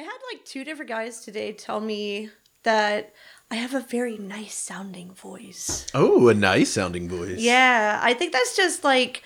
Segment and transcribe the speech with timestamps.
[0.00, 2.30] I had like two different guys today tell me
[2.62, 3.12] that
[3.50, 5.86] I have a very nice sounding voice.
[5.92, 7.38] Oh, a nice sounding voice.
[7.38, 9.22] Yeah, I think that's just like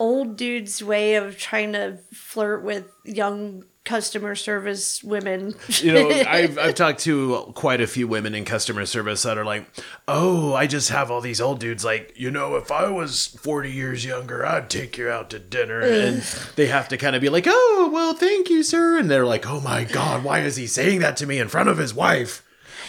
[0.00, 5.54] old dude's way of trying to flirt with young customer service women.
[5.80, 9.44] You know, I've, I've talked to quite a few women in customer service that are
[9.44, 9.66] like,
[10.06, 11.84] oh, I just have all these old dudes.
[11.84, 15.80] Like, you know, if I was 40 years younger, I'd take you out to dinner.
[15.80, 16.22] And
[16.56, 18.98] they have to kind of be like, oh, well, thank you, sir.
[18.98, 21.70] And they're like, oh my God, why is he saying that to me in front
[21.70, 22.42] of his wife?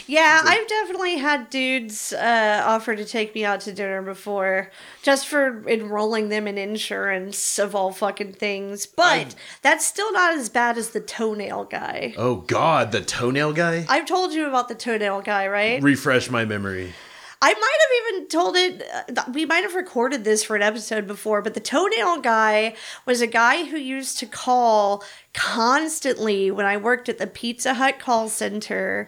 [0.08, 4.72] Yeah, I've definitely had dudes uh, offer to take me out to dinner before,
[5.04, 8.86] just for enrolling them in insurance of all fucking things.
[8.86, 12.14] But that's still not as bad as the toenail guy.
[12.18, 13.86] Oh God, the toenail guy?
[13.90, 15.84] I've told you about the toenail guy, right?
[15.84, 16.94] Refresh my memory.
[17.40, 17.78] I might
[18.10, 19.18] have even told it.
[19.18, 23.22] Uh, we might have recorded this for an episode before, but the toenail guy was
[23.22, 28.28] a guy who used to call constantly when I worked at the Pizza Hut call
[28.30, 29.08] center.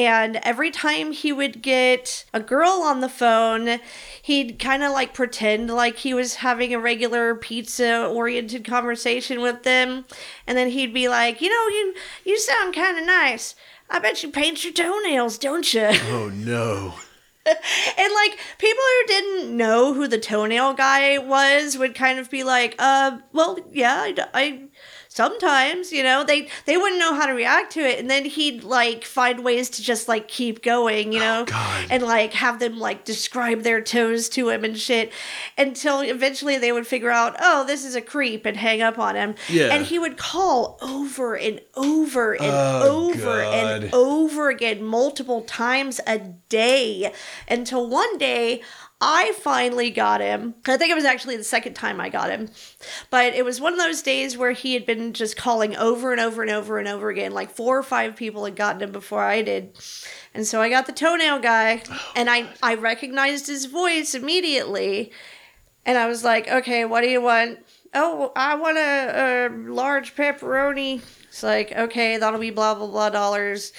[0.00, 3.80] And every time he would get a girl on the phone,
[4.22, 9.62] he'd kind of like pretend like he was having a regular pizza oriented conversation with
[9.62, 10.06] them.
[10.46, 13.54] And then he'd be like, You know, you, you sound kind of nice.
[13.90, 15.90] I bet you paint your toenails, don't you?
[16.08, 16.94] Oh no.
[17.46, 22.44] and like people who didn't know who the toenail guy was would kind of be
[22.44, 24.68] like uh well yeah i, I
[25.12, 28.62] sometimes you know they they wouldn't know how to react to it and then he'd
[28.62, 31.86] like find ways to just like keep going you oh, know God.
[31.90, 35.12] and like have them like describe their toes to him and shit
[35.58, 39.16] until eventually they would figure out oh this is a creep and hang up on
[39.16, 39.74] him Yeah.
[39.74, 46.00] and he would call over and over and Oh, over and over again multiple times
[46.06, 47.12] a day
[47.48, 48.62] until one day
[49.02, 50.54] I finally got him.
[50.66, 52.50] I think it was actually the second time I got him.
[53.08, 56.20] But it was one of those days where he had been just calling over and
[56.20, 57.32] over and over and over again.
[57.32, 59.78] Like four or five people had gotten him before I did.
[60.34, 65.12] And so I got the toenail guy oh, and I, I recognized his voice immediately.
[65.86, 67.60] And I was like, okay, what do you want?
[67.94, 71.02] Oh, I want a, a large pepperoni.
[71.28, 73.72] It's like, okay, that'll be blah, blah, blah dollars.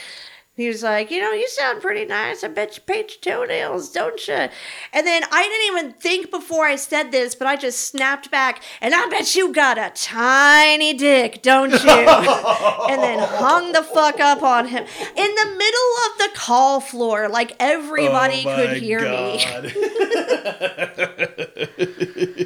[0.62, 2.44] He was like, you know, you sound pretty nice.
[2.44, 4.48] I bet you paint your toenails, don't you?
[4.94, 8.62] And then I didn't even think before I said this, but I just snapped back,
[8.80, 11.90] and I bet you got a tiny dick, don't you?
[11.90, 17.28] and then hung the fuck up on him in the middle of the call floor,
[17.28, 19.44] like everybody Oh, could hear me.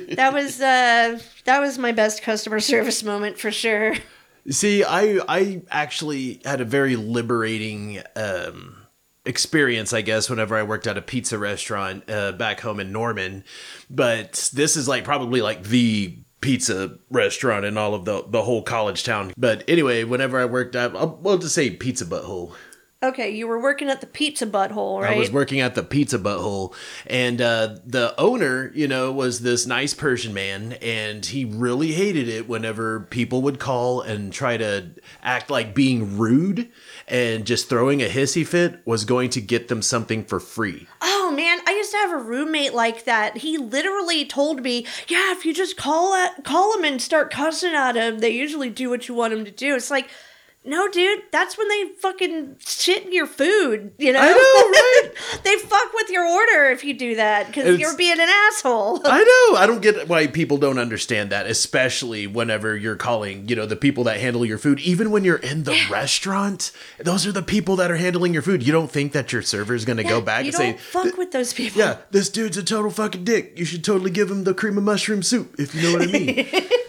[0.16, 3.96] That was uh, that was my best customer service moment for sure.
[4.50, 8.86] See, I I actually had a very liberating um,
[9.26, 13.44] experience, I guess, whenever I worked at a pizza restaurant uh, back home in Norman.
[13.90, 18.62] But this is like probably like the pizza restaurant in all of the the whole
[18.62, 19.34] college town.
[19.36, 22.54] But anyway, whenever I worked at, I'll, we'll just say Pizza Butthole.
[23.06, 25.16] Okay, you were working at the pizza butthole, right?
[25.16, 26.74] I was working at the Pizza Butthole,
[27.06, 32.28] and uh, the owner, you know, was this nice Persian man, and he really hated
[32.28, 34.90] it whenever people would call and try to
[35.22, 36.70] act like being rude
[37.08, 40.88] and just throwing a hissy fit was going to get them something for free.
[41.02, 43.38] Oh man, I used to have a roommate like that.
[43.38, 47.74] He literally told me, "Yeah, if you just call at call him and start cussing
[47.76, 50.10] at him, they usually do what you want them to do." It's like,
[50.66, 53.94] no, dude, that's when they fucking shit in your food.
[54.00, 55.12] You know, I know, right?
[55.44, 59.02] they fuck with your order if you do that because you're being an asshole.
[59.06, 59.58] I know.
[59.58, 63.76] I don't get why people don't understand that, especially whenever you're calling, you know, the
[63.76, 64.80] people that handle your food.
[64.80, 68.66] Even when you're in the restaurant, those are the people that are handling your food.
[68.66, 70.84] You don't think that your server is going to go back you and don't say,
[70.84, 71.80] fuck with those people.
[71.80, 73.54] Yeah, this dude's a total fucking dick.
[73.58, 76.12] You should totally give him the cream of mushroom soup, if you know what I
[76.12, 76.48] mean.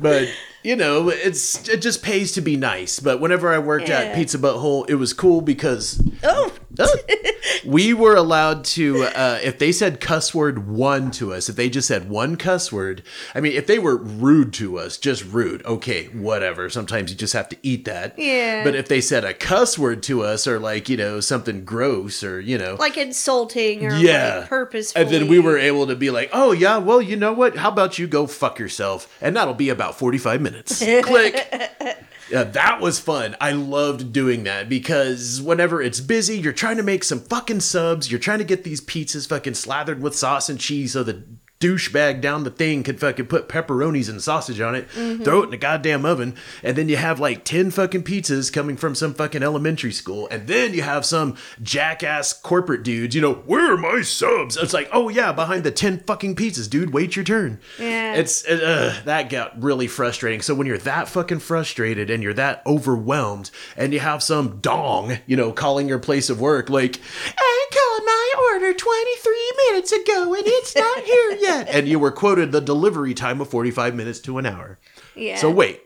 [0.00, 0.28] but
[0.62, 3.00] you know, it's it just pays to be nice.
[3.00, 4.00] But whenever I worked Yeah.
[4.00, 6.52] at Pizza Butthole, it was cool because Oh, Oh.
[7.64, 11.68] we were allowed to uh, if they said cuss word one to us if they
[11.68, 13.02] just said one cuss word
[13.34, 17.32] i mean if they were rude to us just rude okay whatever sometimes you just
[17.32, 18.18] have to eat that.
[18.18, 18.64] Yeah.
[18.64, 22.24] but if they said a cuss word to us or like you know something gross
[22.24, 22.76] or you know.
[22.78, 25.04] Like insulting or yeah like purposefully.
[25.04, 27.56] and then we were able to be like oh yeah well you know what?
[27.56, 29.16] How about you go fuck yourself?
[29.20, 30.78] And that'll be about 45 minutes.
[31.02, 31.36] Click
[32.30, 33.36] yeah, that was fun.
[33.40, 38.10] I loved doing that because whenever it's busy, you're trying to make some fucking subs.
[38.10, 41.24] You're trying to get these pizzas fucking slathered with sauce and cheese so the
[41.60, 45.50] douchebag down the thing could fucking put pepperonis and sausage on it, throw it in
[45.50, 49.42] the goddamn oven, and then you have like 10 fucking pizzas coming from some fucking
[49.42, 54.00] elementary school, and then you have some jackass corporate dudes, you know, where are my
[54.02, 54.56] subs?
[54.56, 57.60] It's like, oh yeah, behind the 10 fucking pizzas, dude, wait your turn.
[57.78, 58.14] Yeah.
[58.14, 60.40] It's, uh, that got really frustrating.
[60.40, 65.18] So when you're that fucking frustrated and you're that overwhelmed, and you have some dong,
[65.26, 67.00] you know, calling your place of work, like,
[67.36, 68.19] I called my
[68.54, 71.68] order 23 minutes ago and it's not here yet.
[71.74, 74.78] And you were quoted the delivery time of 45 minutes to an hour.
[75.14, 75.36] Yeah.
[75.36, 75.82] So wait.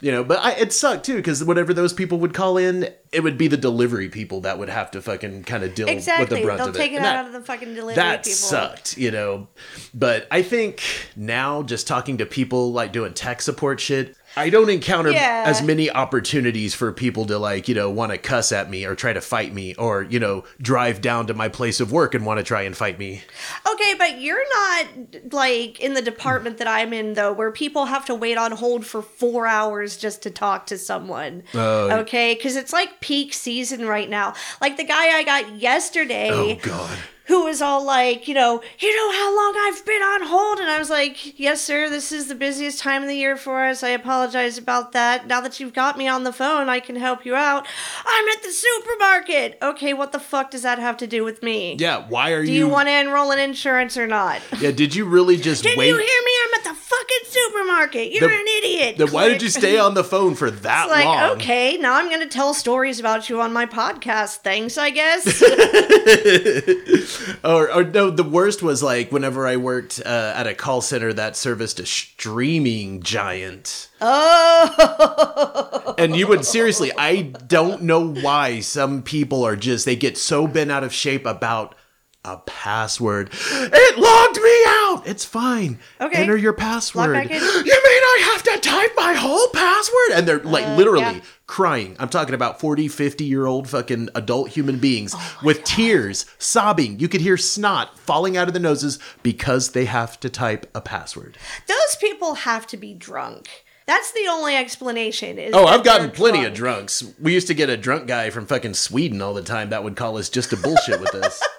[0.00, 3.20] You know, but I, it sucked too because whenever those people would call in, it
[3.22, 6.40] would be the delivery people that would have to fucking kind of deal with Exactly.
[6.40, 8.32] the brunt They'll of take it And out that- of the fucking delivery that people.
[8.36, 9.46] sucked, you know.
[9.94, 10.82] But I think
[11.14, 15.44] now, just talking to people like doing tech support shit, I don't encounter Yeah.
[15.46, 18.94] as many opportunities for people to like, you know, want to cuss at me or
[18.94, 22.24] try to fight me or, you know, drive down to my place of work and
[22.24, 23.22] want to try and fight me.
[23.70, 24.86] Okay, but you're not
[25.32, 28.86] like in the department that I'm in though, where people have to wait on hold
[28.86, 31.42] for four hours just to talk to someone.
[31.54, 31.90] Oh.
[32.00, 34.34] okay, because it's like peak season right now.
[34.60, 36.30] Like the guy I got yesterday.
[36.32, 36.98] Oh, God.
[37.26, 40.58] Who was all like, you know, you know how long I've been on hold?
[40.58, 43.64] And I was like, yes, sir, this is the busiest time of the year for
[43.64, 43.82] us.
[43.82, 45.26] I apologize about that.
[45.26, 47.66] Now that you've got me on the phone, I can help you out.
[48.04, 49.58] I'm at the supermarket.
[49.62, 51.76] Okay, what the fuck does that have to do with me?
[51.78, 52.58] Yeah, why are Do you.
[52.62, 54.40] Do you want to enroll in insurance or not?
[54.60, 55.88] yeah, did you really just Did wait?
[55.88, 56.32] you hear me?
[56.52, 58.12] I'm at the fucking supermarket.
[58.12, 58.96] You're The- an idiot.
[58.98, 60.98] then why did you stay on the phone for that long?
[60.98, 61.30] It's like, long?
[61.36, 64.38] okay, now I'm going to tell stories about you on my podcast.
[64.38, 65.42] Thanks, I guess.
[67.44, 71.12] or, or no, the worst was like whenever I worked uh, at a call center
[71.12, 73.88] that serviced a streaming giant.
[74.00, 75.94] oh.
[75.98, 80.46] And you would seriously, I don't know why some people are just, they get so
[80.46, 81.74] bent out of shape about
[82.24, 83.30] a password.
[83.50, 85.02] It logged me out.
[85.06, 85.80] It's fine.
[86.00, 86.22] Okay.
[86.22, 87.16] Enter your password.
[87.30, 90.12] You mean I have to type my whole password?
[90.14, 91.20] And they're like literally Uh, yeah.
[91.46, 91.96] crying.
[91.98, 97.00] I'm talking about 40, 50 year old fucking adult human beings Oh with tears, sobbing.
[97.00, 100.80] You could hear snot falling out of their noses because they have to type a
[100.80, 101.38] password.
[101.66, 103.48] Those people have to be drunk.
[103.84, 105.40] That's the only explanation.
[105.40, 107.02] Is Oh, I've gotten plenty of drunks.
[107.20, 109.96] We used to get a drunk guy from fucking Sweden all the time that would
[109.96, 111.42] call us just to bullshit with us.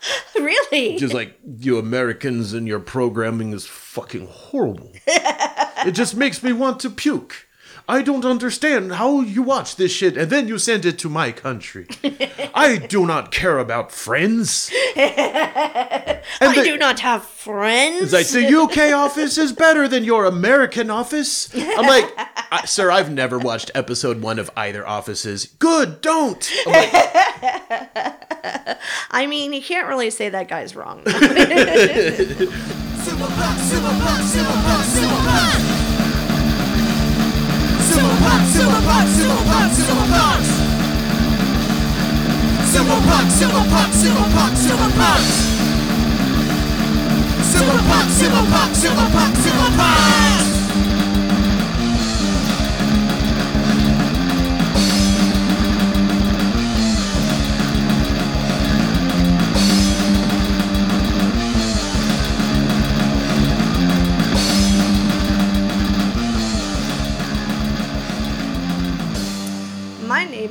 [0.36, 0.96] Really?
[0.98, 4.92] Just like, you Americans and your programming is fucking horrible.
[5.06, 7.48] it just makes me want to puke.
[7.90, 11.32] I don't understand how you watch this shit and then you send it to my
[11.32, 11.86] country.
[12.54, 14.70] I do not care about friends.
[14.94, 18.12] I the- do not have friends.
[18.12, 21.48] It's like the UK office is better than your American office.
[21.54, 22.12] I'm like,
[22.52, 25.46] I, sir, I've never watched episode one of either offices.
[25.58, 26.48] Good, don't.
[28.44, 28.78] I'm like,
[29.10, 31.02] I mean, you can't really say that guy's wrong.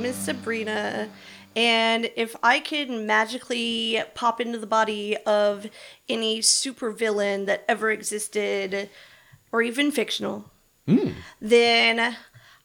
[0.08, 1.10] Is Sabrina,
[1.54, 5.66] and if I could magically pop into the body of
[6.08, 8.88] any supervillain that ever existed,
[9.52, 10.50] or even fictional,
[11.42, 12.16] then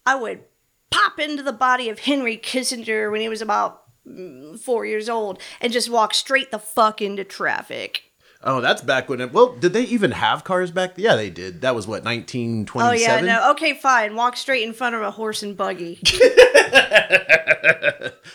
[0.06, 0.44] I would
[0.90, 5.38] pop into the body of Henry Kissinger when he was about mm, four years old
[5.60, 8.04] and just walk straight the fuck into traffic.
[8.44, 9.34] Oh, that's back when it.
[9.34, 10.94] Well, did they even have cars back?
[10.98, 11.62] Yeah, they did.
[11.62, 12.86] That was what 1927.
[12.86, 13.52] Oh yeah, no.
[13.52, 14.16] Okay, fine.
[14.16, 16.00] Walk straight in front of a horse and buggy.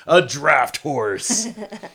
[0.06, 1.46] a draft horse.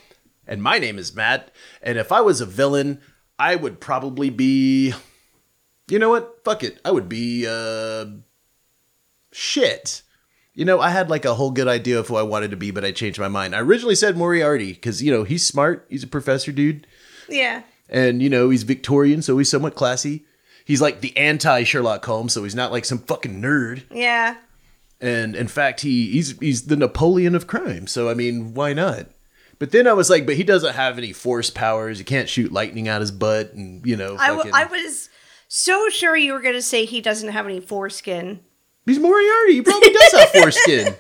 [0.47, 1.51] and my name is Matt.
[1.81, 3.01] And if I was a villain,
[3.37, 4.93] I would probably be.
[5.89, 6.43] You know what?
[6.45, 6.79] Fuck it.
[6.85, 7.45] I would be.
[7.47, 8.05] uh
[9.31, 10.03] Shit.
[10.53, 12.69] You know, I had like a whole good idea of who I wanted to be,
[12.69, 13.55] but I changed my mind.
[13.55, 15.87] I originally said Moriarty because, you know, he's smart.
[15.89, 16.85] He's a professor dude.
[17.27, 17.63] yeah.
[17.93, 20.25] And, you know, he's Victorian, so he's somewhat classy.
[20.65, 23.83] He's like the anti Sherlock Holmes, so he's not like some fucking nerd.
[23.91, 24.37] Yeah.
[25.01, 29.07] and in fact he he's he's the napoleon of crime so i mean why not
[29.59, 32.53] but then i was like but he doesn't have any force powers he can't shoot
[32.53, 35.09] lightning out his butt and you know I, w- I was
[35.49, 38.39] so sure you were going to say he doesn't have any foreskin.
[38.85, 40.95] he's moriarty he probably does have foreskin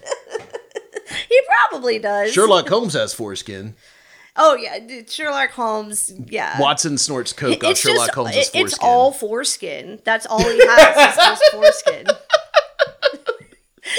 [1.29, 2.33] He probably does.
[2.33, 3.75] sherlock holmes has foreskin
[4.35, 6.11] Oh yeah, dude, Sherlock Holmes.
[6.27, 8.65] Yeah, Watson snorts coke off Sherlock just, Holmes' it- foreskin.
[8.65, 9.99] It's all foreskin.
[10.03, 12.07] That's all he has is just foreskin.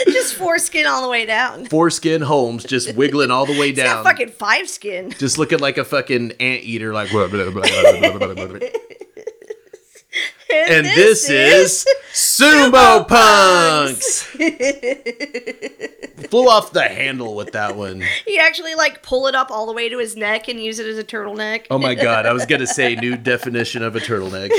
[0.07, 1.67] just foreskin all the way down.
[1.67, 4.03] foreskin Holmes just wiggling all the way down.
[4.03, 5.11] fucking five skin.
[5.19, 7.11] just looking like a fucking anteater, like.
[7.11, 8.59] blah, blah, blah,
[10.53, 14.25] and this, is Sumo Punx.
[16.29, 18.03] Flew off the handle with that one.
[18.27, 20.87] He actually like pull it up all the way to his neck and use it
[20.87, 21.67] as a turtleneck.
[21.71, 24.51] Oh my god, I was gonna say new definition of a turtleneck.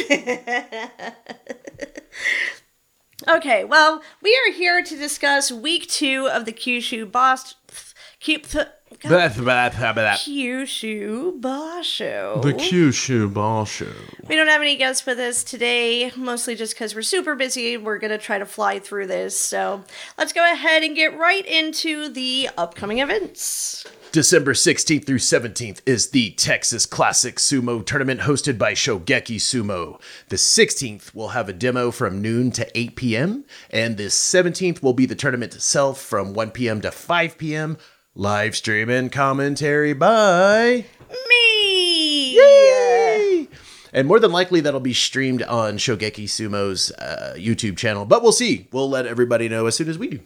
[3.27, 7.55] Okay, well, we are here to discuss week two of the Kyushu Basho.
[8.19, 10.13] Keep the Blah, blah, blah, blah.
[10.13, 12.39] Kyushu Boss Show.
[12.43, 13.91] The Kyushu Ball Show.
[14.27, 17.77] We don't have any guests with us today, mostly just because we're super busy.
[17.77, 19.39] We're going to try to fly through this.
[19.39, 19.83] So
[20.17, 23.85] let's go ahead and get right into the upcoming events.
[24.11, 29.99] December 16th through 17th is the Texas Classic Sumo Tournament hosted by Shogeki Sumo.
[30.29, 34.93] The 16th will have a demo from noon to 8 p.m., and the 17th will
[34.93, 36.81] be the tournament itself from 1 p.m.
[36.81, 37.77] to 5 p.m.
[38.17, 40.85] Live stream and commentary by.
[41.27, 42.37] Me!
[42.37, 43.49] Yay!
[43.91, 48.31] And more than likely, that'll be streamed on Shogeki Sumo's uh, YouTube channel, but we'll
[48.31, 48.69] see.
[48.71, 50.19] We'll let everybody know as soon as we do.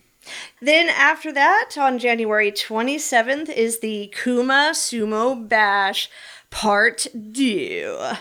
[0.62, 6.12] Then after that, on January 27th, is the Kuma Sumo Bash
[6.52, 8.12] Part 2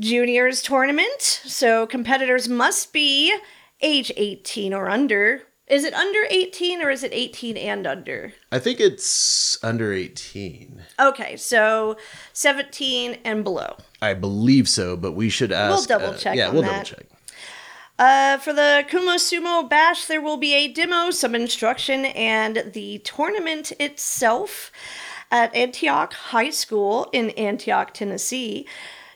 [0.00, 1.22] Juniors Tournament.
[1.22, 3.34] So competitors must be
[3.80, 5.44] age 18 or under.
[5.68, 8.34] Is it under 18 or is it 18 and under?
[8.50, 10.82] I think it's under 18.
[10.98, 11.96] Okay, so
[12.32, 13.76] 17 and below.
[14.00, 15.70] I believe so, but we should ask.
[15.88, 16.68] We'll double uh, check yeah, on we'll that.
[16.70, 17.06] double check.
[17.98, 22.98] Uh, for the Kuma Sumo Bash, there will be a demo, some instruction, and the
[23.04, 24.72] tournament itself
[25.30, 28.66] at Antioch High School in Antioch, Tennessee.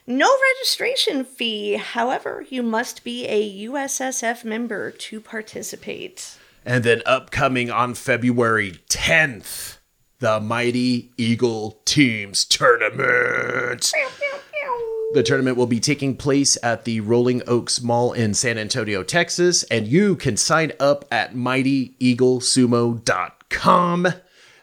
[0.09, 1.73] No registration fee.
[1.73, 6.37] However, you must be a USSF member to participate.
[6.65, 9.79] And then upcoming on February 10th,
[10.19, 13.91] the Mighty Eagle Teams Tournament.
[15.13, 19.63] The tournament will be taking place at the Rolling Oaks Mall in San Antonio, Texas,
[19.63, 24.07] and you can sign up at mightyeaglesumo.com.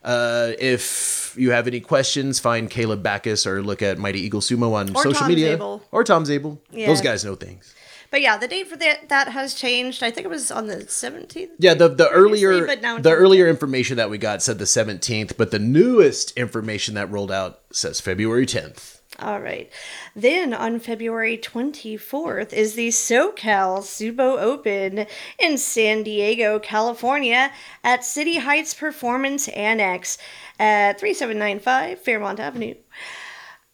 [0.04, 4.72] Uh, if you have any questions, find Caleb Backus or look at Mighty Eagle Sumo
[4.74, 5.52] on Or social Tom media.
[5.52, 5.82] Zabel.
[5.90, 6.60] Or Tom Zabel.
[6.70, 6.86] Yeah.
[6.88, 7.74] Those guys know things.
[8.10, 10.02] But yeah, the date for that that has changed.
[10.04, 11.48] I think it was on the 17th.
[11.58, 14.66] Yeah, the the earlier but now it's the earlier information that we got said the
[14.66, 19.00] 17th, but the newest information that rolled out says February 10th.
[19.20, 19.70] All right.
[20.16, 25.06] Then on February 24th is the SoCal Sumo Open
[25.38, 27.52] in San Diego, California
[27.84, 30.18] at City Heights Performance Annex
[30.58, 32.74] at 3795 Fairmont Avenue.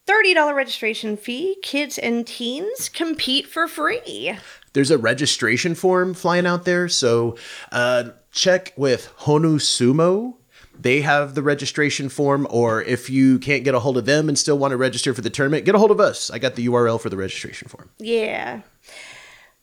[0.06, 1.56] $30 registration fee.
[1.62, 4.36] Kids and teens compete for free.
[4.72, 7.36] There's a registration form flying out there, so
[7.72, 10.34] uh, check with Honu Sumo.
[10.82, 14.38] They have the registration form, or if you can't get a hold of them and
[14.38, 16.30] still want to register for the tournament, get a hold of us.
[16.30, 17.90] I got the URL for the registration form.
[17.98, 18.62] Yeah.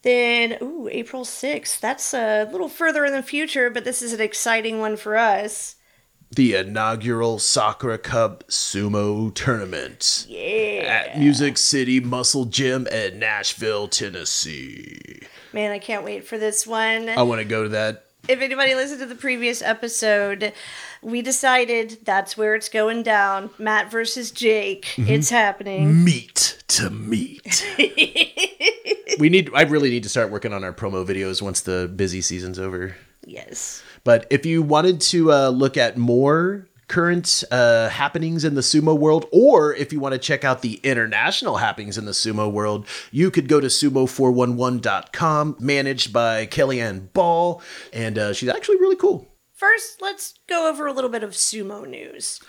[0.03, 1.79] Then, ooh, April 6th.
[1.79, 5.75] That's a little further in the future, but this is an exciting one for us.
[6.35, 10.83] The inaugural Sakura Cup Sumo Tournament Yeah.
[11.09, 15.21] at Music City Muscle Gym at Nashville, Tennessee.
[15.53, 17.09] Man, I can't wait for this one.
[17.09, 18.06] I want to go to that.
[18.27, 20.53] If anybody listened to the previous episode,
[21.01, 23.49] we decided that's where it's going down.
[23.57, 24.85] Matt versus Jake.
[24.95, 25.09] Mm-hmm.
[25.09, 26.03] It's happening.
[26.03, 27.65] Meat to meat.
[29.19, 29.49] we need.
[29.53, 32.95] I really need to start working on our promo videos once the busy season's over.
[33.25, 33.83] Yes.
[34.03, 38.97] But if you wanted to uh, look at more current uh, happenings in the sumo
[38.97, 42.87] world, or if you want to check out the international happenings in the sumo world,
[43.11, 49.27] you could go to sumo411.com, managed by Kellyanne Ball, and uh, she's actually really cool.
[49.53, 52.39] First, let's go over a little bit of sumo news.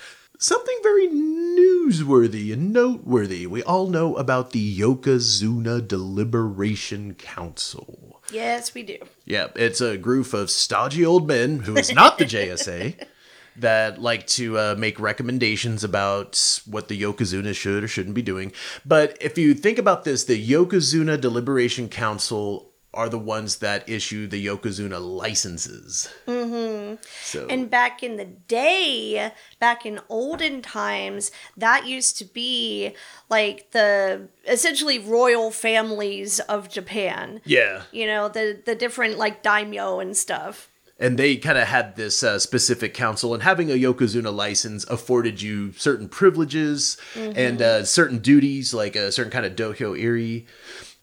[0.41, 3.45] Something very newsworthy and noteworthy.
[3.47, 8.23] We all know about the Yokozuna Deliberation Council.
[8.31, 8.99] Yes, we do.
[9.25, 13.05] Yeah, it's a group of stodgy old men who is not the JSA
[13.61, 18.53] that like to uh, make recommendations about what the Yokozuna should or shouldn't be doing.
[18.85, 24.27] But if you think about this, the Yokozuna Deliberation Council are the ones that issue
[24.27, 26.09] the Yokozuna licenses.
[26.27, 26.97] Mm-hmm.
[27.23, 32.95] So And back in the day, back in olden times, that used to be
[33.29, 37.41] like the essentially royal families of Japan.
[37.45, 40.71] yeah, You know, the the different like daimyo and stuff.
[40.99, 45.41] And they kind of had this uh, specific council and having a yokozuna license afforded
[45.41, 50.47] you certain privileges and uh, certain duties like a certain kind of dohyo iri.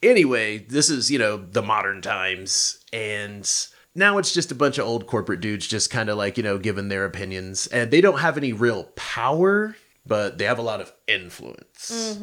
[0.04, 3.50] Anyway this is you know the modern times and
[3.96, 6.58] now it's just a bunch of old corporate dudes just kind of like you know
[6.60, 9.76] giving their opinions and they don't have any real power
[10.06, 12.20] but they have a lot of influence.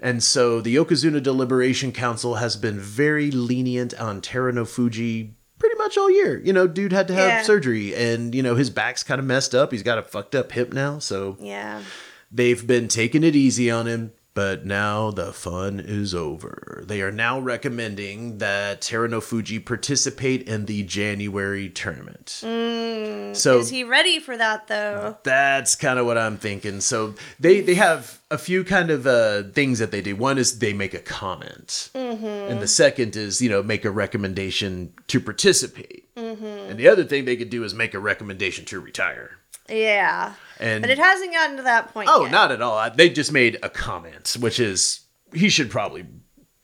[0.00, 6.10] And so the Yokozuna Deliberation Council has been very lenient on Terunofuji pretty much all
[6.10, 6.40] year.
[6.44, 7.42] You know, dude had to have Yeah.
[7.42, 9.72] surgery and, you know, his back's kind of messed up.
[9.72, 10.98] He's got a fucked up hip now.
[10.98, 11.82] So Yeah.
[12.30, 14.12] they've been taking it easy on him.
[14.38, 16.84] But now the fun is over.
[16.86, 22.28] They are now recommending that Terunofuji participate in the January tournament.
[22.28, 25.16] so Mm, Is he ready for that though?
[25.24, 26.80] that's kind of what I'm thinking.
[26.80, 30.14] So they they have a few kind of uh, things that they do.
[30.14, 34.92] One is they make a comment, and the second is you know make a recommendation
[35.08, 36.04] to participate.
[36.14, 39.38] And the other thing they could do is make a recommendation to retire.
[39.68, 40.34] Yeah.
[40.60, 42.32] And But it hasn't gotten to that point oh, yet.
[42.32, 42.78] not at all.
[42.78, 45.00] Uh, they just made a comment, which is
[45.32, 46.06] he should probably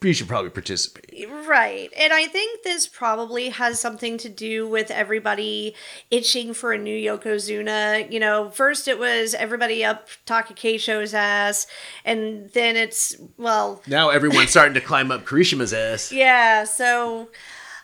[0.04, 1.28] he should probably participate.
[1.46, 1.90] Right.
[1.96, 5.75] And I think this probably has something to do with everybody
[6.11, 8.11] itching for a new Yokozuna.
[8.12, 11.66] You know, first it was everybody up Takakeisho's ass,
[12.04, 16.12] and then it's, well, Now everyone's starting to climb up Kirishima's ass.
[16.12, 17.28] yeah, so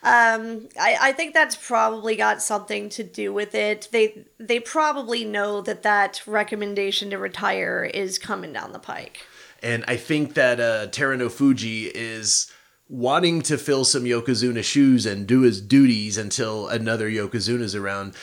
[0.02, 3.88] um I, I think that's probably got something to do with it.
[3.92, 9.26] They they probably know that that recommendation to retire is coming down the pike.
[9.62, 12.50] And I think that uh, Terunofuji is
[12.88, 18.14] wanting to fill some Yokozuna shoes and do his duties until another Yokozuna's around.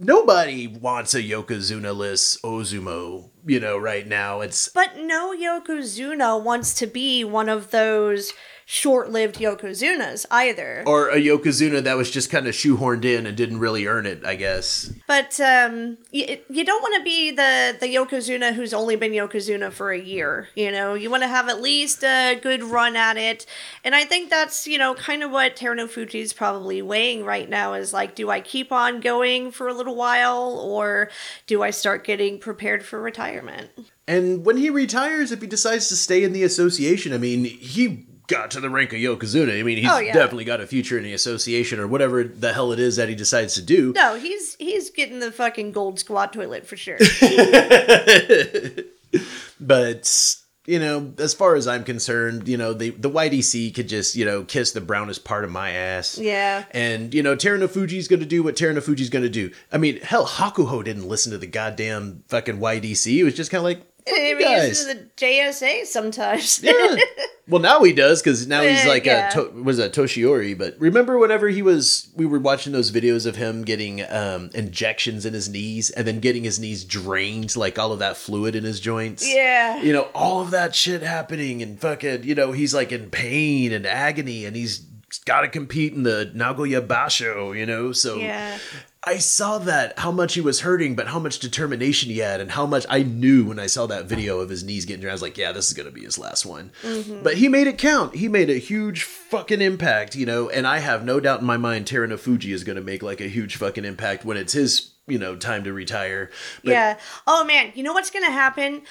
[0.00, 4.40] Nobody wants a Yokozuna-less Ozumo, you know, right now.
[4.40, 8.32] It's But no Yokozuna wants to be one of those
[8.70, 10.82] short-lived Yokozunas either.
[10.86, 14.22] or a Yokozuna that was just kind of shoehorned in and didn't really earn it,
[14.26, 14.92] I guess.
[15.06, 19.72] But um, you, you don't want to be the the Yokozuna who's only been Yokozuna
[19.72, 20.50] for a year.
[20.54, 23.46] You know, you want to have at least a good run at it.
[23.84, 27.72] And I think that's you know kind of what Terunofuji is probably weighing right now
[27.72, 31.08] is like, do I keep on going for a little while or
[31.46, 33.70] do I start getting prepared for retirement?
[34.06, 38.07] And when he retires, if he decides to stay in the association, I mean, he
[38.28, 39.58] got to the rank of Yokozuna.
[39.58, 40.12] I mean, he's Oh, yeah.
[40.12, 43.14] definitely got a future in the association or whatever the hell it is that he
[43.16, 43.92] decides to do.
[43.96, 46.98] No, he's he's getting the fucking gold squad toilet for sure.
[49.60, 50.36] but
[50.66, 54.24] you know, as far as I'm concerned, you know, the the YDC could just you
[54.26, 56.18] know kiss the brownest part of my ass.
[56.18, 56.64] Yeah.
[56.72, 59.50] And you know, Terunofuji's going to do what Terunofuji's going to do.
[59.72, 63.06] I mean, hell, Hakuho didn't listen to the goddamn fucking YDC.
[63.06, 66.62] He was just kind of like, He uses the JSA sometimes.
[66.62, 66.96] Yeah.
[67.48, 69.28] well, now he does because now he's Uh, like yeah.
[69.28, 70.56] a to- was a Toshiyori.
[70.56, 75.24] But remember, whenever he was, we were watching those videos of him getting um, injections
[75.26, 78.64] in his knees and then getting his knees drained, like all of that fluid in
[78.64, 79.26] his joints.
[79.26, 79.80] Yeah.
[79.82, 83.72] you know, all of that shit happening, and fucking, you know, he's like in pain
[83.72, 84.78] and agony, and he's
[85.24, 87.58] got to compete in the Nagoya Basho.
[87.58, 88.58] You know, so Yeah.
[89.04, 92.50] I saw that how much he was hurting, but how much determination he had, and
[92.50, 95.12] how much I knew when I saw that video of his knees getting drained.
[95.12, 96.72] I was like, yeah, this is gonna be his last one.
[96.82, 97.22] Mm-hmm.
[97.22, 98.16] But he made it count.
[98.16, 100.50] He made a huge fucking impact, you know.
[100.50, 103.56] And I have no doubt in my mind, Terunofuji is gonna make like a huge
[103.56, 106.30] fucking impact when it's his, you know, time to retire.
[106.64, 106.98] But yeah.
[107.26, 108.82] Oh man, you know what's going to happen?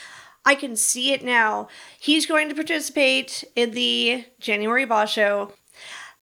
[0.45, 1.67] I can see it now.
[1.99, 5.51] He's going to participate in the January Basho.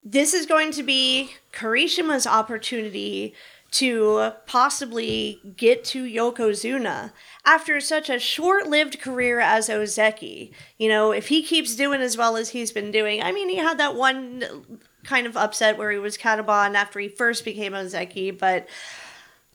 [0.08, 3.34] This is going to be Kirishima's opportunity
[3.72, 7.10] to possibly get to Yokozuna
[7.44, 10.52] after such a short-lived career as Ozeki.
[10.78, 13.20] You know, if he keeps doing as well as he's been doing.
[13.20, 17.08] I mean, he had that one kind of upset where he was kadoban after he
[17.08, 18.68] first became Ozeki, but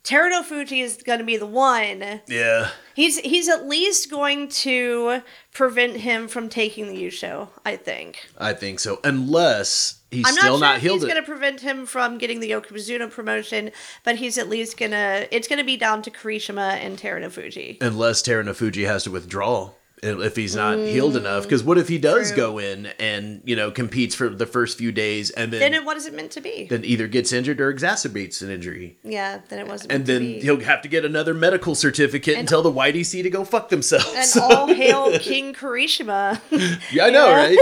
[0.03, 2.21] Terunofuji is going to be the one.
[2.27, 2.71] yeah.
[2.93, 5.21] He's he's at least going to
[5.53, 8.27] prevent him from taking the Yusho, I think.
[8.37, 8.99] I think so.
[9.05, 12.39] Unless he's I'm still not sure not healed he's going to prevent him from getting
[12.39, 13.71] the Yokozuna promotion,
[14.03, 17.81] but he's at least going to it's going to be down to Kirishima and Terunofuji.
[17.81, 19.71] Unless Terunofuji has to withdraw
[20.03, 21.43] if he's not healed enough.
[21.43, 22.37] Because what if he does True.
[22.37, 25.95] go in and, you know, competes for the first few days and then, Then what
[25.97, 26.65] is it meant to be?
[26.69, 28.97] then either gets injured or exacerbates an injury?
[29.03, 32.37] yeah, then it wasn't And meant to then he'll have to get another medical certificate
[32.37, 34.35] and, tell the YDC to go fuck themselves.
[34.35, 36.41] and all hail King Kirishima.
[36.91, 37.35] yeah, I know, Yeah.
[37.35, 37.57] right?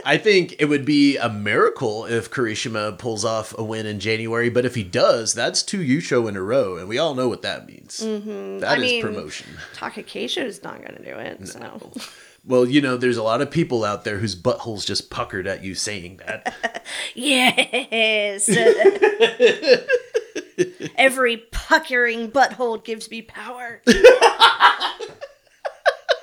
[0.04, 4.48] I think it would be a miracle if Kirishima pulls off a win in January,
[4.50, 7.42] but if he does, that's two Yusho in a row, and we all know what
[7.42, 8.00] that means.
[8.00, 8.64] Mm-hmm.
[8.64, 9.46] I is mean- promotion.
[9.76, 11.46] Takakeisho's not going to do it.
[11.46, 11.59] So
[12.42, 15.62] Well, you know, there's a lot of people out there whose buttholes just puckered at
[15.62, 16.86] you saying that.
[17.14, 18.48] yes.
[20.96, 23.82] Every puckering butthole gives me power.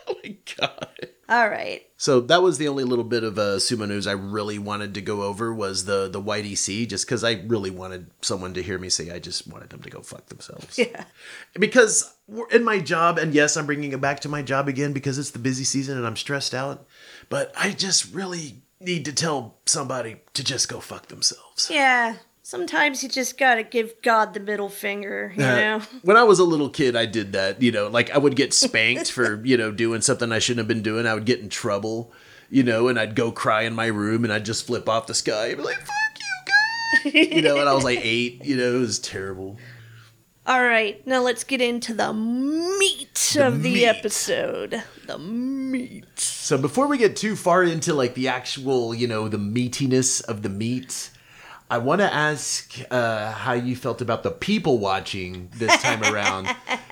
[0.07, 1.09] Oh my god.
[1.29, 1.85] All right.
[1.97, 5.01] So that was the only little bit of uh, sumo news I really wanted to
[5.01, 8.77] go over was the the white EC, just because I really wanted someone to hear
[8.77, 10.77] me say I just wanted them to go fuck themselves.
[10.87, 11.05] Yeah.
[11.59, 14.93] Because we're in my job, and yes, I'm bringing it back to my job again
[14.93, 16.85] because it's the busy season and I'm stressed out.
[17.29, 21.69] But I just really need to tell somebody to just go fuck themselves.
[21.71, 22.17] Yeah.
[22.51, 25.81] Sometimes you just gotta give God the middle finger, you Uh, know?
[26.03, 27.61] when I was a little kid, I did that.
[27.61, 30.67] You know, like I would get spanked for you know doing something I shouldn't have
[30.69, 31.05] been doing.
[31.05, 32.13] I would get in trouble,
[32.49, 35.13] you know, and I'd go cry in my room and I'd just flip off the
[35.13, 38.45] sky and be like, "Fuck you, God!" You know, and I was like eight.
[38.45, 39.57] You know, it was terrible.
[40.45, 43.83] All right, now let's get into the meat of the meat.
[43.87, 44.81] episode.
[45.05, 46.17] The meat.
[46.17, 50.43] So before we get too far into like the actual, you know, the meatiness of
[50.43, 51.09] the meat,
[51.69, 56.45] I want to ask uh, how you felt about the people watching this time around.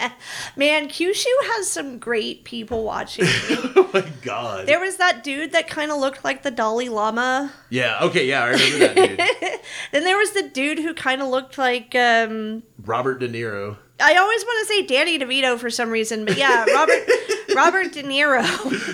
[0.57, 3.25] Man, Kyushu has some great people watching.
[3.27, 4.67] oh my god!
[4.67, 7.53] there was that dude that kind of looked like the Dalai Lama.
[7.69, 7.99] yeah.
[8.01, 8.27] Okay.
[8.27, 9.59] Yeah, I remember that dude,
[9.93, 13.77] Then there was the dude who kind of looked like um Robert De Niro.
[13.97, 17.07] I always want to say Danny DeVito for some reason, but yeah, Robert
[17.55, 18.43] Robert De Niro.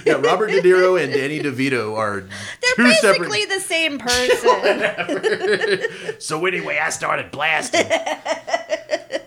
[0.06, 3.50] Yeah, Robert De Niro and Danny DeVito are They're two basically separate.
[3.50, 4.00] the same
[6.12, 6.20] person.
[6.22, 7.86] So anyway, I started blasting.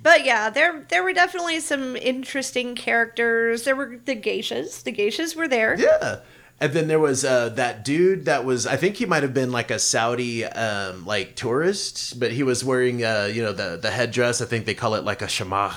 [0.00, 3.64] But yeah, there there were definitely some interesting characters.
[3.64, 4.82] There were the geishas.
[4.84, 5.74] The geishas were there.
[5.78, 6.20] yeah.
[6.60, 9.50] And then there was uh, that dude that was I think he might have been
[9.52, 13.90] like a Saudi um, like tourist, but he was wearing uh, you know the the
[13.90, 14.40] headdress.
[14.40, 15.74] I think they call it like a shamah.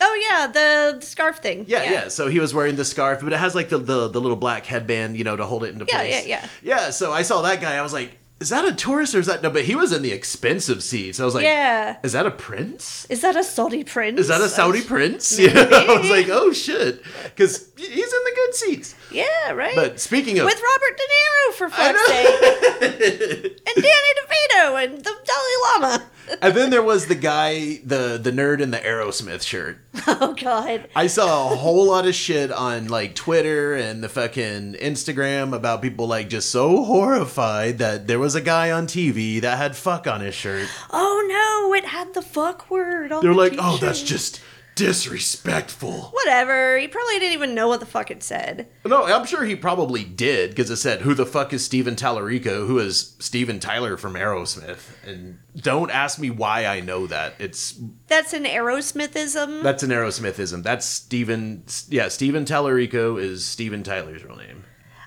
[0.00, 1.64] Oh yeah, the scarf thing.
[1.68, 4.20] Yeah, yeah, So he was wearing the scarf, but it has like the, the the
[4.20, 6.26] little black headband, you know, to hold it into Yeah, place.
[6.26, 6.48] yeah, yeah.
[6.62, 6.90] Yeah.
[6.90, 7.76] So I saw that guy.
[7.76, 9.50] I was like, is that a tourist or is that no?
[9.50, 11.18] But he was in the expensive seats.
[11.18, 11.96] I was like, Yeah.
[12.04, 13.06] Is that a prince?
[13.10, 14.20] Is that a Saudi prince?
[14.20, 15.36] Is that a Saudi prince?
[15.38, 18.94] Know, I was like, oh shit, because he's in the good seats.
[19.10, 19.74] Yeah, right.
[19.74, 25.14] But speaking of, with Robert De Niro for fuck's sake, and Danny DeVito and the
[25.24, 26.04] Dalai Lama.
[26.42, 29.78] and then there was the guy, the the nerd in the Aerosmith shirt.
[30.20, 30.88] Oh God.
[30.96, 35.82] I saw a whole lot of shit on like Twitter and the fucking Instagram about
[35.82, 40.06] people like just so horrified that there was a guy on TV that had fuck
[40.06, 40.66] on his shirt.
[40.90, 44.40] Oh no, it had the fuck word on They're the like, oh, t-shirt." that's just
[44.78, 46.10] disrespectful.
[46.12, 46.78] Whatever.
[46.78, 48.68] He probably didn't even know what the fuck it said.
[48.84, 52.66] No, I'm sure he probably did because it said, "Who the fuck is Steven Tallarico?
[52.66, 57.34] Who is Steven Tyler from Aerosmith?" And don't ask me why I know that.
[57.38, 59.62] It's That's an Aerosmithism.
[59.62, 60.62] that's an Aerosmithism.
[60.62, 61.64] That's Steven.
[61.88, 64.64] Yeah, Steven Tallarico is Steven Tyler's real name.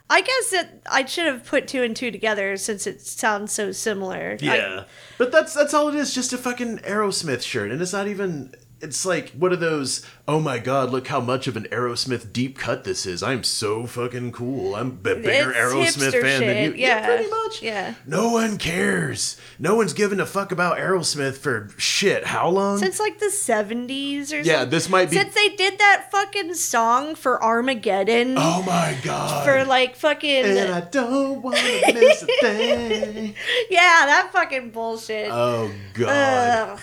[0.10, 3.72] I guess that I should have put two and two together since it sounds so
[3.72, 4.38] similar.
[4.42, 4.84] I- Yeah,
[5.18, 6.14] but that's that's all it is.
[6.14, 8.54] Just a fucking Aerosmith shirt, and it's not even.
[8.82, 10.06] It's like what are those?
[10.28, 10.92] Oh my god!
[10.92, 13.22] Look how much of an Aerosmith deep cut this is.
[13.22, 14.76] I'm so fucking cool.
[14.76, 16.72] I'm a bigger It's Aerosmith fan than you.
[16.72, 17.06] shit, yeah.
[17.06, 17.62] pretty much.
[17.62, 17.94] Yeah.
[18.06, 19.38] No one cares.
[19.60, 22.26] No one's giving a fuck about Aerosmith for shit.
[22.26, 22.78] How long?
[22.78, 24.70] since like the 70s or yeah, something.
[24.70, 25.18] this might be.
[25.18, 28.36] Since they did that fucking song for Armageddon.
[28.38, 29.46] oh my god.
[29.46, 30.46] For like fucking.
[30.46, 33.36] and I don't want to miss a thing.
[33.70, 35.30] yeah, that fucking bullshit.
[35.32, 36.70] Oh god.
[36.70, 36.80] Ugh.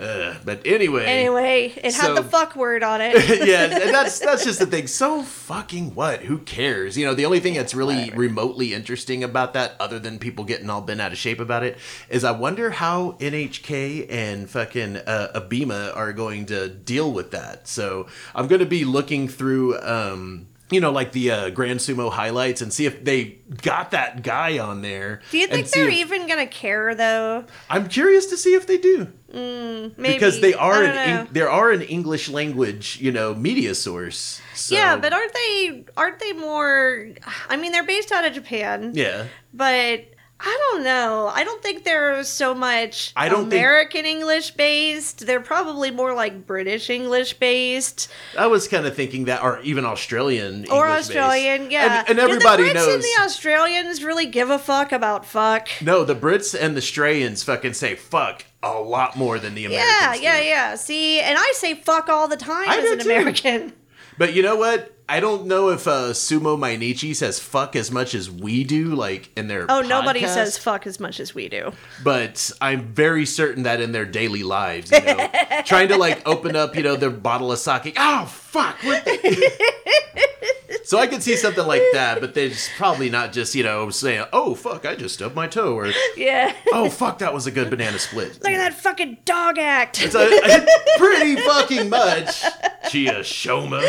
[0.00, 0.36] Ugh.
[0.44, 1.04] But anyway.
[1.04, 3.14] Anyway, it So- had the fuck word on it.
[3.46, 4.86] yeah, and that's that's just the thing.
[4.86, 6.20] So fucking what?
[6.22, 6.96] Who cares?
[6.96, 10.70] You know, the only thing that's really remotely interesting about that, other than people getting
[10.70, 11.76] all bent out of shape about it,
[12.08, 17.68] is I wonder how NHK and fucking uh, Abema are going to deal with that.
[17.68, 19.78] So I'm going to be looking through.
[19.80, 24.22] um you know, like the uh, Grand Sumo highlights, and see if they got that
[24.22, 25.20] guy on there.
[25.30, 27.44] Do you think they're if- even gonna care though?
[27.68, 30.96] I'm curious to see if they do Maybe because they are an.
[30.96, 34.40] Eng- there are an English language, you know, media source.
[34.54, 35.84] So, yeah, but aren't they?
[35.96, 37.08] Aren't they more?
[37.48, 38.92] I mean, they're based out of Japan.
[38.94, 40.06] yeah, but
[40.42, 41.30] I don't know.
[41.32, 45.26] I don't think they're so much I don't think- American English based.
[45.26, 49.84] They're probably more like British English based I was kind of thinking that, or even
[49.84, 51.10] Australian or English-based.
[51.18, 51.70] Australian.
[51.70, 52.94] Yeah, and, and everybody Do the Brits knows.
[52.94, 55.68] and the Australians really give a fuck about fuck.
[55.82, 59.92] no, the Brits and the Australians fucking say fuck a lot more than the Americans.
[60.00, 60.22] Yeah, do.
[60.22, 60.74] yeah, yeah.
[60.76, 63.10] See, and I say fuck all the time I as an too.
[63.10, 63.72] American.
[64.18, 64.94] But you know what?
[65.10, 69.28] I don't know if uh, Sumo Mainichi says fuck as much as we do, like
[69.36, 69.66] in their.
[69.68, 71.72] Oh, nobody says fuck as much as we do.
[72.04, 75.28] But I'm very certain that in their daily lives, you know,
[75.64, 77.96] trying to like open up, you know, their bottle of sake.
[77.98, 78.76] Oh fuck!
[78.84, 79.50] What the-
[80.84, 84.24] So I could see something like that, but there's probably not just, you know, saying,
[84.32, 86.52] oh, fuck, I just stubbed my toe, or, Yeah.
[86.72, 88.40] oh, fuck, that was a good banana split.
[88.42, 90.02] Look at that fucking dog act.
[90.02, 90.66] It's a,
[90.98, 92.42] pretty fucking much
[92.86, 93.80] Chiyoshoma.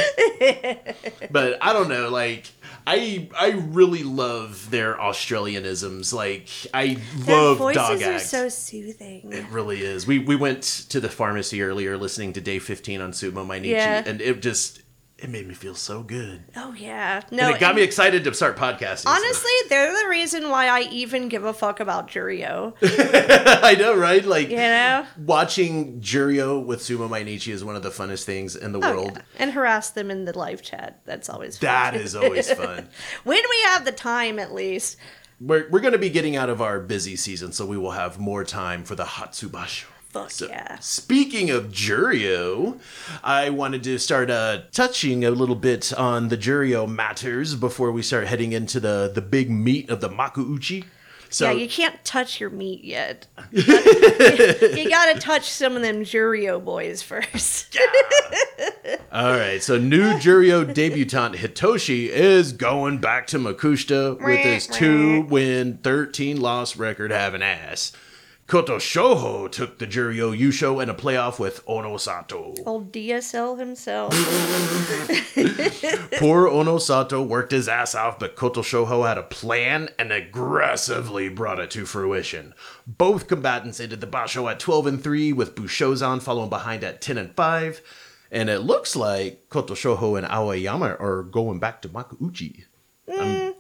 [1.32, 2.46] But I don't know, like,
[2.88, 6.14] I I really love their Australianisms.
[6.14, 8.26] Like, I Their love voices Dog are Act.
[8.26, 9.32] so soothing.
[9.32, 10.06] It really is.
[10.08, 14.04] We we went to the pharmacy earlier listening to Day 15 on Sumo Mainichi, Yeah.
[14.06, 14.82] and it just
[15.22, 16.44] it made me feel so good.
[16.56, 17.22] Oh yeah.
[17.32, 17.48] No.
[17.48, 19.00] and it got and me excited to start podcasting.
[19.04, 22.74] so- Honestly, they're the reason why I even give a fuck about Juryo.
[23.64, 24.26] I know, right?
[24.26, 25.06] Like You know?
[25.18, 29.12] watching Juryo with Sumo Mainichi is one of the funnest things in the Oh, world.
[29.16, 29.22] yeah.
[29.38, 31.02] And harass them in the live chat.
[31.06, 31.68] That's always fun.
[31.68, 32.90] That is always fun.
[33.24, 34.98] when we have the time, at least.
[35.40, 38.20] We're, we're going to be getting out of our busy season, so we will have
[38.20, 39.86] more time for the Hatsubasho.
[40.12, 40.78] Fuck So, yeah.
[40.80, 42.78] Speaking of Juryo,
[43.24, 48.02] I wanted to start uh, touching a little bit on the Juryo matters before we
[48.02, 50.84] start heading into the, the big meat of the Makuuchi.
[51.30, 53.26] So, yeah, you can't touch your meat yet.
[53.52, 53.64] you
[54.90, 57.74] gotta touch some of them Juryo boys first.
[57.74, 58.98] yeah.
[59.14, 59.64] all right.
[59.64, 66.42] So, new Juryo debutant Hitoshi is going back to Makushita with his two win, 13
[66.42, 67.94] loss record having ass.
[68.52, 72.62] Kotoshoho took the Juryo Yusho in a playoff with Onosato.
[72.66, 74.12] Old DSL himself.
[76.20, 81.72] Poor Onosato worked his ass off, but Kotoshoho had a plan and aggressively brought it
[81.72, 82.54] to fruition.
[82.86, 87.18] Both combatants ended the Basho at 12 and 3, with Bushozan following behind at 10
[87.18, 87.82] and 5.
[88.32, 92.66] And it looks like Kotoshoho and Aoyama are going back to Makuuchi.
[93.08, 93.51] Mm,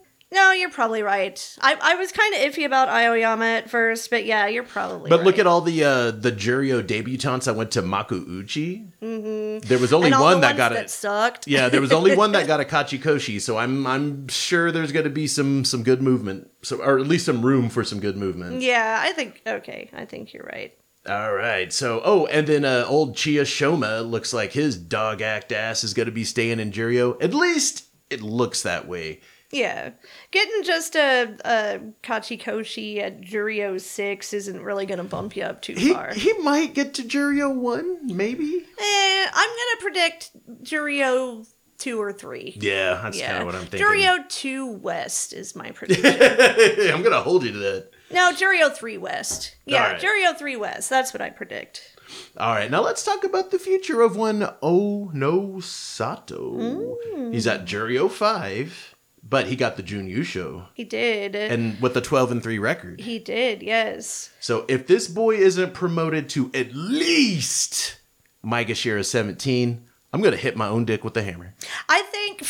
[0.41, 1.56] No, you're probably right.
[1.62, 5.17] I, I was kind of iffy about Aoyama at first, but yeah, you're probably But
[5.19, 5.25] right.
[5.25, 8.89] look at all the uh, the Juryo debutantes that went to Makuuchi.
[9.01, 9.67] Mm-hmm.
[9.67, 10.89] There was only one that got that it.
[10.89, 11.47] sucked.
[11.47, 15.04] Yeah, there was only one that got a Kachikoshi, so I'm I'm sure there's going
[15.04, 18.17] to be some some good movement, so or at least some room for some good
[18.17, 18.62] movement.
[18.63, 19.91] Yeah, I think okay.
[19.93, 20.73] I think you're right.
[21.08, 25.84] All right, so oh, and then uh, old Chiyoshoma looks like his dog act ass
[25.84, 27.21] is going to be staying in Juryo.
[27.23, 29.21] At least it looks that way.
[29.51, 29.91] Yeah,
[30.31, 35.73] getting just a, a Kachikoshi at Juryo six isn't really gonna bump you up too
[35.73, 36.13] He far.
[36.13, 38.65] he might get to Juryo one, maybe.
[38.79, 40.31] Eh, I'm gonna predict
[40.63, 42.57] Juryo two or three.
[42.61, 43.85] Yeah, that's kind of what I'm thinking.
[43.87, 46.05] Juryo two West is my prediction.
[46.93, 47.89] I'm gonna hold you to that.
[48.11, 49.55] no, Juryo three West.
[49.65, 50.01] Yeah, Alright.
[50.01, 50.89] Juryo three West.
[50.89, 51.97] That's what I predict.
[52.37, 56.97] All right, now let's talk about the future of one Oh No Sato.
[57.31, 61.36] He's at Jurio five, but he got the Jun Yusho, He did.
[61.36, 62.99] and with the twelve and three record.
[63.01, 63.62] he did.
[63.63, 64.31] Yes.
[64.39, 67.97] So if this boy isn't promoted to at least
[68.45, 71.53] Maegashira 17, I'm gonna hit my own dick with the hammer.
[71.88, 72.43] I think.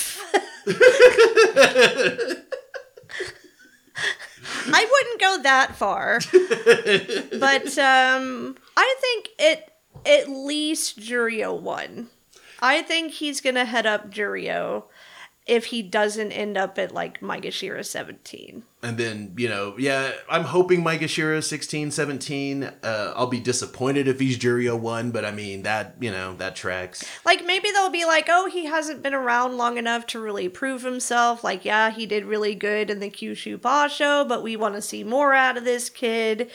[4.73, 6.19] I wouldn't go that far,
[7.39, 9.71] but um, I think it
[10.05, 12.09] at least Juryo won.
[12.59, 14.83] I think he's gonna head up Juryo
[15.45, 18.63] if he doesn't end up at like Maegashira seventeen.
[18.83, 22.63] And then, you know, yeah, I'm hoping Maegashira 16, 17.
[22.63, 26.55] Uh, I'll be disappointed if he's Juryo 1, but I mean, that, you know, that
[26.55, 27.03] tracks.
[27.23, 30.81] Like maybe they'll be like, oh, he hasn't been around long enough to really prove
[30.81, 31.43] himself.
[31.43, 35.03] Like, yeah, he did really good in the Kyushu Basho, but we want to see
[35.03, 36.49] more out of this kid.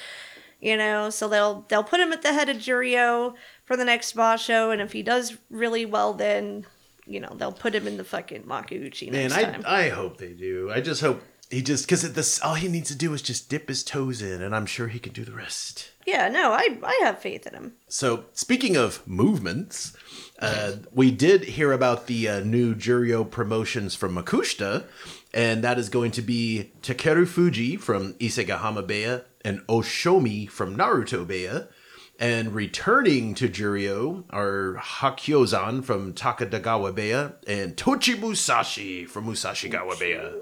[0.61, 4.17] You know, so they'll they'll put him at the head of Juryo for the next
[4.17, 6.67] Basho, and if he does really well, then
[7.07, 9.63] you know they'll put him in the fucking Makuuchi Man, next I, time.
[9.67, 10.71] I hope they do.
[10.73, 13.69] I just hope he just, because this, all he needs to do is just dip
[13.69, 15.93] his toes in, and I'm sure he can do the rest.
[16.05, 17.75] yeah, no, I I have faith in him.
[17.89, 19.97] So, speaking of movements,
[20.41, 24.87] uh, we did hear about the uh, new Juryo promotions from Makushita,
[25.33, 31.25] and that is going to be Takeru Fuji from Isegahama Beya and Oshomi from Naruto
[31.25, 31.69] Beya.
[32.19, 40.33] And returning to Juryo are Hakuyozan from Takadagawa Beya and Tochi Musashi from Musashigawa Beya.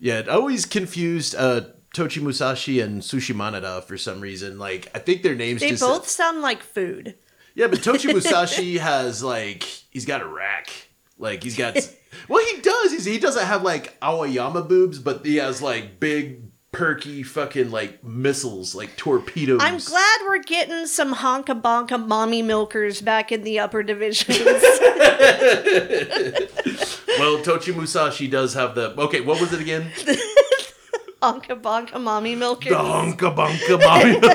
[0.00, 1.62] Yeah, it always confused uh,
[1.94, 4.58] Tochi Musashi and Sushi Manada for some reason.
[4.58, 7.16] Like, I think their names They just both sound like food.
[7.54, 10.70] yeah, but Tochi Musashi has like he's got a rack.
[11.18, 11.74] Like he's got
[12.28, 12.92] well he does.
[12.92, 16.45] He's, he doesn't have like Aoyama boobs, but he has like big
[16.76, 19.60] perky fucking like missiles, like torpedoes.
[19.62, 24.38] I'm glad we're getting some honka bonka mommy milkers back in the upper divisions.
[27.18, 29.22] Well, Tochi Musashi does have the okay.
[29.22, 29.90] What was it again?
[31.22, 32.68] honka bonka mommy milkers.
[32.68, 34.18] The honka bunka mommy.
[34.20, 34.28] We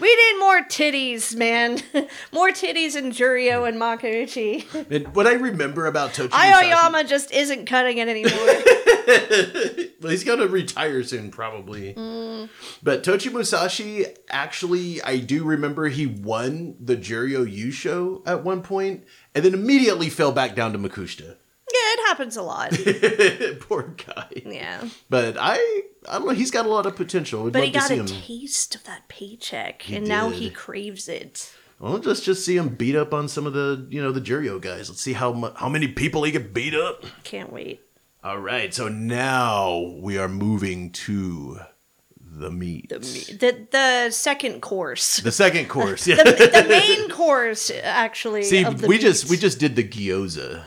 [0.09, 1.83] We need more titties, man.
[2.33, 4.65] more titties in Juryo and Makuuchi.
[4.91, 9.91] And what I remember about Tochi Musashi, Aoyama just isn't cutting it anymore.
[10.01, 11.93] well, he's gonna retire soon, probably.
[11.93, 12.49] Mm.
[12.83, 19.05] But Tochi Musashi, actually, I do remember he won the Juryo Yusho at one point,
[19.35, 21.37] and then immediately fell back down to Makushita.
[21.89, 22.71] It happens a lot.
[23.61, 24.29] Poor guy.
[24.47, 24.89] Yeah.
[25.11, 25.55] But I,
[26.09, 26.33] I don't know.
[26.33, 27.47] He's got a lot of potential.
[27.47, 28.07] I'd But he got a him.
[28.07, 31.53] taste of that paycheck, and now he craves it.
[31.81, 34.61] Well, just just see him beat up on some of the you know the Juryo
[34.61, 34.89] guys.
[34.89, 37.05] Let's see how mu- how many people he can beat up.
[37.25, 37.81] Can't wait.
[38.25, 41.61] All right, so now we are moving to
[42.21, 42.89] the meat.
[42.89, 45.19] The the, the second course.
[45.19, 46.07] The second course.
[46.09, 46.17] Yeah.
[46.25, 50.65] the, the main course actually See, we just we just did the gyoza.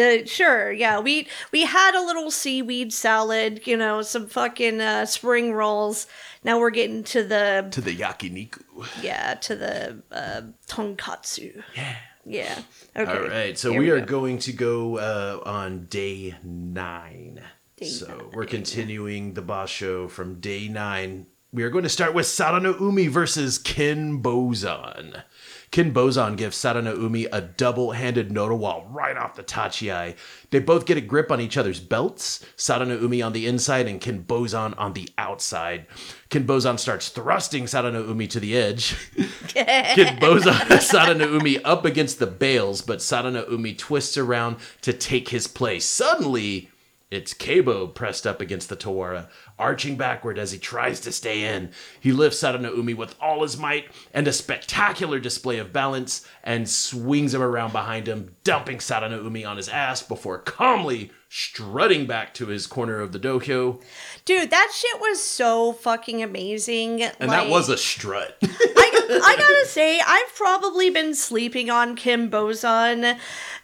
[0.00, 5.04] The sure yeah we we had a little seaweed salad you know some fucking uh,
[5.04, 6.06] spring rolls
[6.42, 8.62] now we're getting to the to the yakiniku.
[9.02, 12.62] yeah to the uh, tonkatsu yeah yeah
[12.96, 17.42] okay All right, so here we, are going to go uh, on day nine.
[17.76, 21.26] Day so we're continuing the basho from day nine.
[21.52, 25.24] We are going to start with Sadanoumi versus Bozan.
[25.70, 30.16] Kin gives Sadanoumi a double-handed Nodowa right off the Tachiai.
[30.50, 32.44] They both get a grip on each other's belts.
[32.56, 35.86] Sadanoumi on the inside and Kin on the outside.
[36.28, 36.44] Kin
[36.76, 38.96] starts thrusting Sadanoumi to the edge.
[39.46, 45.84] Kid Bozan Sadanoumi up against the bales, but Sadanoumi twists around to take his place.
[45.84, 46.68] Suddenly,
[47.10, 49.28] it's Kabo pressed up against the Tawara,
[49.60, 51.70] arching backward as he tries to stay in.
[52.00, 57.34] He lifts Sadanoumi with all his might and a spectacular display of balance and swings
[57.34, 62.66] him around behind him, dumping Sadanoumi on his ass before calmly strutting back to his
[62.66, 63.80] corner of the dohyo.
[64.24, 68.36] dude that shit was so fucking amazing And that was a strut.
[68.42, 73.16] I, I gotta say, I've probably been sleeping on Kinbozan,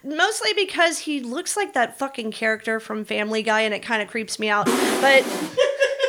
[0.03, 4.07] mostly because he looks like that fucking character from Family Guy, and it kind of
[4.07, 4.65] creeps me out.
[4.65, 5.25] But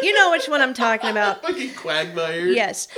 [0.02, 1.42] you know which one I'm talking about.
[1.46, 2.46] Fucking Quagmire.
[2.48, 2.88] Yes,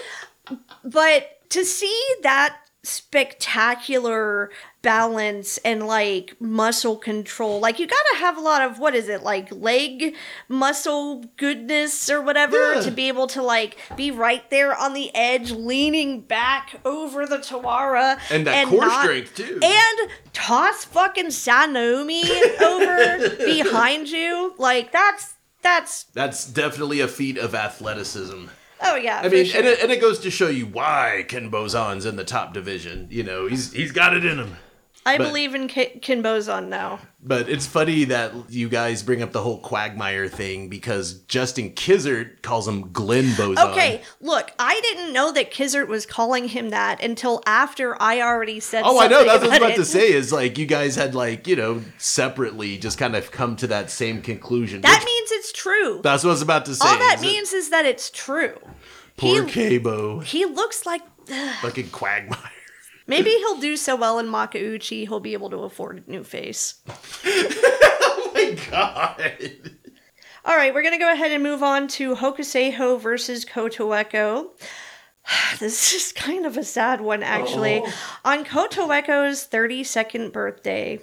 [0.84, 8.40] but to see that spectacular balance and like muscle control like you gotta have a
[8.40, 10.14] lot of what is it like leg
[10.48, 12.80] muscle goodness or whatever Yeah.
[12.80, 17.36] to be able to like be right there on the edge leaning back over the
[17.38, 19.60] Tawara And that core not- strength, too.
[19.62, 22.24] and toss fucking Sanomi
[22.62, 28.46] over behind you like that's that's That's definitely a feat of athleticism.
[28.82, 29.60] oh yeah I for mean, sure.
[29.60, 33.08] and, it, and it goes to show you why Kinbozan's in the top division.
[33.10, 34.56] You know, he's he's got it in him.
[35.10, 37.00] I but- believe in Kinbozan now.
[37.22, 42.40] But it's funny that you guys bring up the whole Quagmire thing because Justin Kizzert
[42.40, 43.72] calls him Glenn Bozon.
[43.72, 48.58] Okay, look, I didn't know that Kizzert was calling him that until after I already
[48.58, 48.84] said.
[48.86, 49.22] Oh, I know.
[49.22, 50.12] That's what I was about about to say.
[50.12, 53.90] Is like you guys had like you know separately just kind of come to that
[53.90, 54.80] same conclusion.
[54.80, 56.00] That means it's true.
[56.02, 56.88] that's what I was about to say.
[56.88, 58.58] All that is means is that it's true.
[59.18, 61.02] poor he, Cabo, he looks like.
[61.60, 62.50] fucking Quagmire.
[63.10, 66.74] Maybe he'll do so well in Makuuchi, he'll be able to afford a new face.
[67.24, 69.32] oh my god.
[70.44, 74.46] All right, we're going to go ahead and move on to Hokuseiho versus Kotoeko.
[75.58, 77.82] This is kind of a sad one, actually.
[78.24, 81.00] On Kotoeko's 32nd birthday,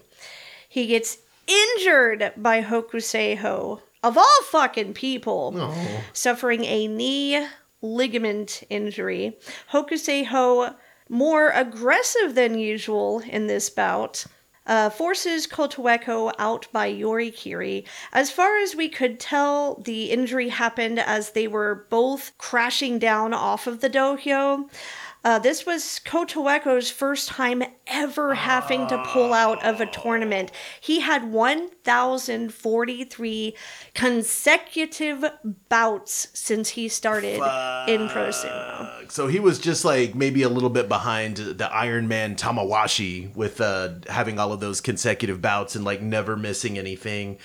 [0.68, 5.74] he gets injured by Hokuseiho, of all fucking people,
[6.14, 7.46] suffering a knee
[7.82, 9.38] ligament injury.
[9.72, 10.74] Hokuseiho,
[11.10, 14.26] more aggressive than usual in this bout,
[14.66, 17.86] uh, forces Kotoeko out by Yorikiri.
[18.12, 23.34] As far as we could tell, the injury happened as they were both crashing down
[23.34, 24.70] off of the dohyo.
[25.24, 30.52] Uh, this was Kotoeko's first time ever having to pull out of a tournament.
[30.82, 33.56] He had 1,043
[33.94, 35.26] consecutive
[35.70, 37.36] bouts since he started
[37.88, 39.12] in Pro Sumo.
[39.12, 43.62] So he was just like maybe a little bit behind the Iron Man Tamawashi with
[43.62, 47.38] uh, having all of those consecutive bouts and like never missing anything.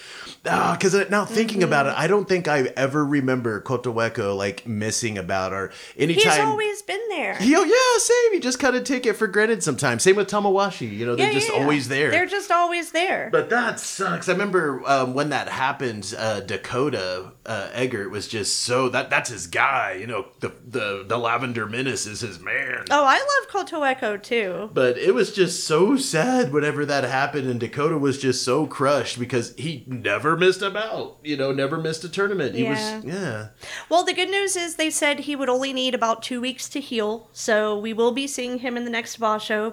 [0.43, 1.99] Because now thinking about Mm-hmm.
[1.99, 6.33] it, I don't think I ever remember Kotoeko like missing a bout or anytime.
[6.33, 7.35] He's always been there.
[7.37, 8.35] He, yeah, yeah, same.
[8.35, 10.03] You just kind of take it for granted sometimes.
[10.03, 10.91] Same with Tamawashi.
[10.91, 11.63] You know, they're Yeah, just yeah, yeah.
[11.63, 12.11] always there.
[12.11, 13.29] They're just always there.
[13.31, 14.29] But that sucks.
[14.29, 16.15] I remember um, when that happened.
[16.17, 19.93] Uh, Dakota uh, Eggert was just so that that's his guy.
[20.01, 22.85] You know, the the the Lavender Menace is his man.
[22.91, 24.71] oh, I love Kotoeko too.
[24.73, 29.19] But it was just so sad whenever that happened, and Dakota was just so crushed
[29.19, 31.19] because he never missed a bout.
[31.23, 32.55] You know, never missed a tournament.
[32.55, 32.97] He Yeah.
[32.97, 33.49] was yeah.
[33.89, 36.81] Well, the good news is they said he would only need about two weeks to
[36.81, 39.73] heal, so we will be seeing him in the next basho,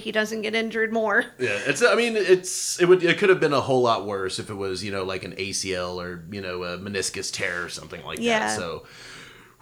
[0.00, 1.24] he doesn't get injured more.
[1.38, 1.82] Yeah, it's.
[1.82, 2.80] I mean, it's.
[2.80, 3.02] It would.
[3.02, 5.32] It could have been a whole lot worse if it was, you know, like an
[5.36, 8.40] ACL or you know a meniscus tear or something like Yeah.
[8.40, 8.56] that.
[8.56, 8.84] So,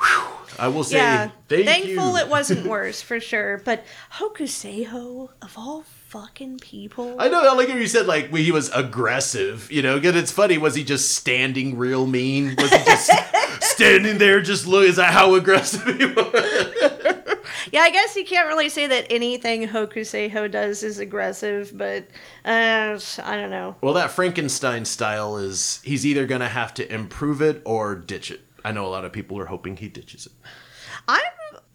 [0.00, 0.24] whew,
[0.58, 2.16] I will say, yeah, thank thankful you.
[2.18, 3.60] it wasn't worse for sure.
[3.64, 7.40] But Hokuseiho, of all fucking people, I know.
[7.46, 9.70] I like how you said like he was aggressive.
[9.70, 10.56] You know, because it's funny.
[10.58, 12.54] Was he just standing real mean?
[12.56, 13.10] Was he just
[13.60, 14.84] standing there just look?
[14.86, 17.35] Is that how aggressive he was?
[17.72, 22.04] Yeah, I guess you can't really say that anything Hokuseiho does is aggressive, but
[22.44, 23.76] uh, I don't know.
[23.80, 28.40] Well, that Frankenstein style is he's either gonna have to improve it or ditch it.
[28.64, 30.32] I know a lot of people are hoping he ditches it.
[31.08, 31.22] I'm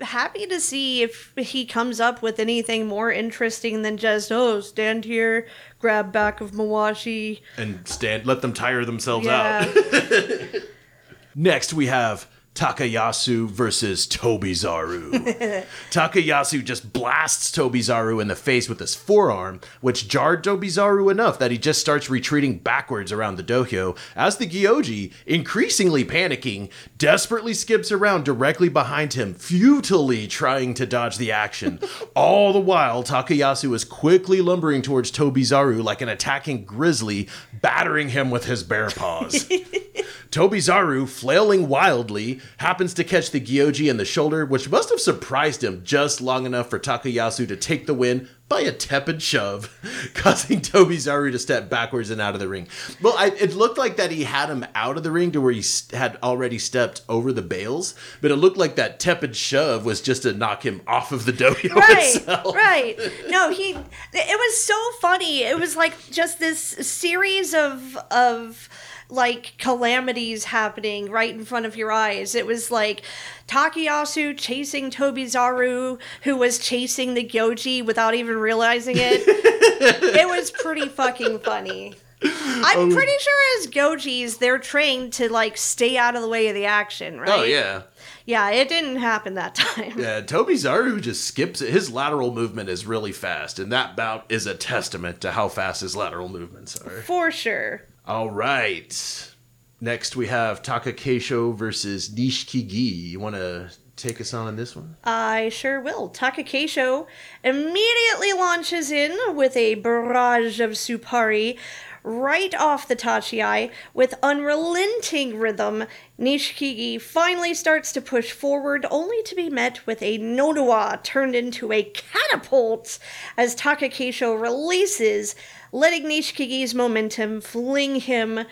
[0.02, 5.06] happy to see if he comes up with anything more interesting than just oh stand
[5.06, 5.48] here,
[5.80, 7.42] grab back of Mawashi.
[7.58, 9.72] and stand let them tire themselves Yeah.
[9.74, 10.62] out.
[11.36, 15.12] Next we have Takayasu versus Tobizaru.
[15.90, 21.52] Takayasu just blasts Tobizaru in the face with his forearm, which jarred Tobizaru enough that
[21.52, 27.90] he just starts retreating backwards around the dohyo as the Gyoji, increasingly panicking, desperately skips
[27.90, 31.80] around directly behind him, futilely trying to dodge the action.
[32.16, 37.30] All the while, Takayasu is quickly lumbering towards Tobizaru like an attacking grizzly,
[37.62, 39.48] battering him with his bare paws.
[40.32, 45.64] Tobizaru, flailing wildly, happens to catch the Gyoji in the shoulder, which must have surprised
[45.64, 49.74] him just long enough for Takayasu to take the win by a tepid shove,
[50.14, 52.68] causing Tobizaru to step backwards and out of the ring.
[53.02, 55.54] Well, I, it looked like that he had him out of the ring to where
[55.54, 55.64] he
[55.94, 60.24] had already stepped over the bales, but it looked like that tepid shove was just
[60.24, 62.54] to knock him off of the dohyo right itself.
[62.54, 62.98] right
[63.30, 68.68] no he it was so funny it was like just this series of of
[69.12, 73.02] like calamities happening right in front of your eyes it was like
[73.48, 80.88] Takayasu chasing Tobizaru who was chasing the Gyoji without even realizing it it was pretty
[80.88, 82.94] fucking funny I'm oh.
[82.94, 86.66] pretty sure as Gyojis, they're trained to like stay out of the way of the
[86.66, 87.30] action, right?
[87.30, 87.84] Oh, yeah.
[88.26, 89.94] Yeah, it didn't happen that time.
[89.98, 91.72] Yeah, Toby Zaru just skips it.
[91.72, 95.82] His lateral movement is really fast, and that bout is a testament to how fast
[95.82, 97.02] his lateral movements are.
[97.02, 97.82] For sure.
[98.06, 99.32] All right.
[99.80, 103.10] Next, we have Takakeisho versus Nishikigi.
[103.10, 104.96] You want to take us on in this one?
[105.04, 106.10] I sure will.
[106.10, 107.06] Takakeisho
[107.44, 111.58] immediately launches in with a barrage of Tsuppari
[112.04, 115.86] right off the Tachiai with unrelenting rhythm.
[116.20, 121.72] Nishikigi finally starts to push forward, only to be met with a Nodowa turned into
[121.72, 123.00] a catapult
[123.38, 125.36] as Takakeisho releases,
[125.72, 128.46] letting Nishikigi's momentum fling him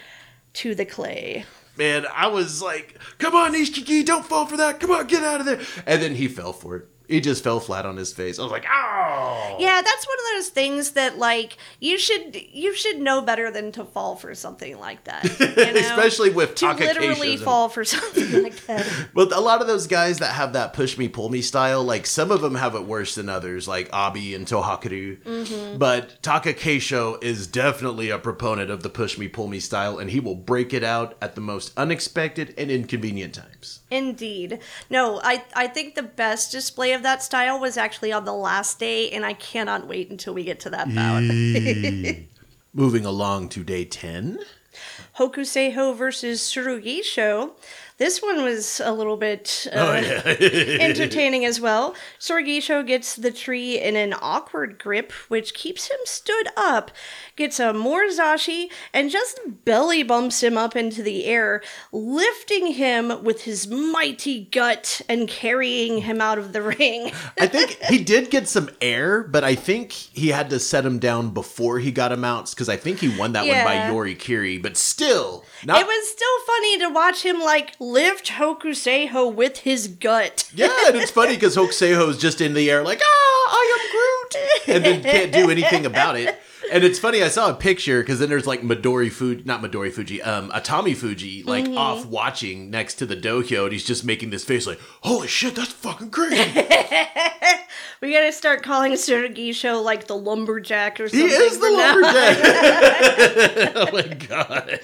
[0.54, 1.46] to the clay.
[1.78, 4.80] Man, I was like, come on, Nishikigi, don't fall for that.
[4.80, 5.62] Come on, get out of there.
[5.86, 6.90] And then he fell for it.
[7.10, 8.38] He just fell flat on his face.
[8.38, 9.56] I was like, oh.
[9.60, 13.72] Yeah, that's one of those things that like you should you should know better than
[13.74, 15.24] to fall for something like that.
[15.40, 15.80] You know?
[15.80, 18.88] Especially with to literally fall for something like that.
[19.14, 22.06] But a lot of those guys that have that push me pull me style, like
[22.06, 25.18] some of them have it worse than others, like Abi and Tohakuru.
[25.24, 25.78] Mm-hmm.
[25.80, 30.20] But Takakeisho is definitely a proponent of the push me pull me style, and he
[30.20, 33.80] will break it out at the most unexpected and inconvenient times.
[33.92, 34.60] Indeed.
[34.90, 38.80] No, I I think the best display of that style was actually on the last
[38.80, 41.24] day, and I cannot wait until we get to that bout.
[42.74, 44.40] Moving along to day ten.
[45.18, 47.52] Hokuseiho versus Tsurugisho.
[48.00, 50.22] This one was a little bit uh, Oh yeah.
[50.80, 51.96] entertaining as well.
[52.20, 56.92] Tsurugisho gets the tree in an awkward grip, which keeps him stood up,
[57.36, 63.44] gets a Morozashi, and just belly bumps him up into the air, lifting him with
[63.44, 67.12] his mighty gut and carrying him out of the ring.
[67.40, 71.00] I think he did get some air, but I think he had to set him
[71.00, 73.92] down before he got him out because I think he won that one by Yeah.
[73.92, 74.58] Yori Kiri.
[74.58, 79.88] But still, not it was still funny to watch him like lift Hokuseiho with his
[79.88, 80.50] gut.
[80.54, 83.06] Yeah, and it's funny because Hokuseiho is just in the air like, ah,
[83.52, 86.40] I am Groot, and then can't do anything about it.
[86.72, 89.92] And it's funny, I saw a picture because then there's like Midori Fuji, not Midori
[89.92, 91.78] Fuji, um, Atami Fuji, like Mm-hmm.
[91.78, 95.56] off watching next to the dohyo, and he's just making this face like, "Holy shit,
[95.56, 96.44] that's fucking crazy."
[98.02, 101.28] We gotta start calling Show like the lumberjack or something.
[101.28, 102.02] he is the from now on.
[102.02, 103.76] lumberjack.
[103.76, 104.80] oh my god.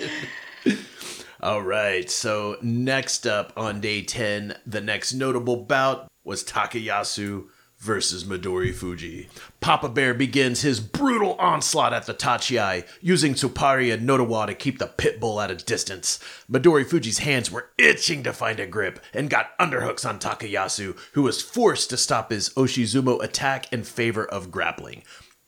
[1.46, 7.46] All right, so next up on day 10, the next notable bout was Takayasu
[7.78, 9.30] versus Midori Fuji.
[9.60, 14.80] Papa Bear begins his brutal onslaught at the Tachiai, using Tsuppari and Nodowa to keep
[14.80, 16.18] the pit bull at a distance.
[16.52, 21.22] Midori Fuji's hands were itching to find a grip and got underhooks on Takayasu, who
[21.22, 25.04] was forced to stop his Oshizumo attack in favor of grappling.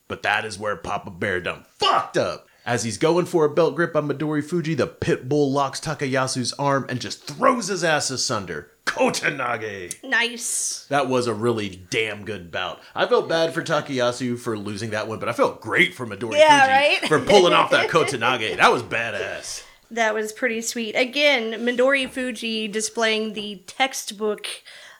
[0.07, 2.46] But that is where Papa Bear done fucked up.
[2.67, 6.51] As he's going for a belt grip on Midori Fuji, the pit bull locks Takayasu's
[6.59, 8.69] arm and just throws his ass asunder.
[8.85, 10.03] Kotenage!
[10.03, 10.85] Nice.
[10.89, 12.81] That was a really damn good bout.
[12.93, 16.33] I felt bad for Takayasu for losing that one, but I felt great for Midori
[16.37, 17.07] Yeah, Fuji right?
[17.07, 18.57] for pulling off that Kotenage.
[18.57, 19.63] That was badass.
[19.91, 20.93] That was pretty sweet.
[20.95, 24.45] Again, Midori Fuji displaying the textbook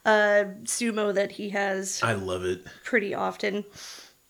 [0.05, 2.63] uh, sumo that he has I love it.
[2.85, 3.65] pretty often.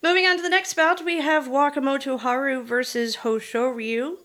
[0.03, 4.17] Moving on to the next bout, we have Wakamoto Haru versus Hoshoryu.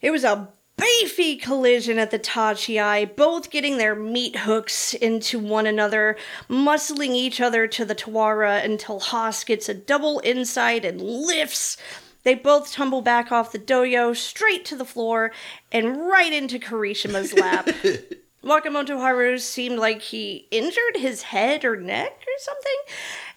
[0.00, 5.66] It was a beefy collision at the Tachiai, both getting their meat hooks into one
[5.66, 6.16] another,
[6.48, 11.76] muscling each other to the Tawara until Haas gets a double inside and lifts.
[12.22, 15.32] They both tumble back off the dohyo, straight to the floor,
[15.70, 17.68] and right into Kirishima's lap.
[18.44, 22.76] Wakamoto Haru seemed like he injured his head or neck or something.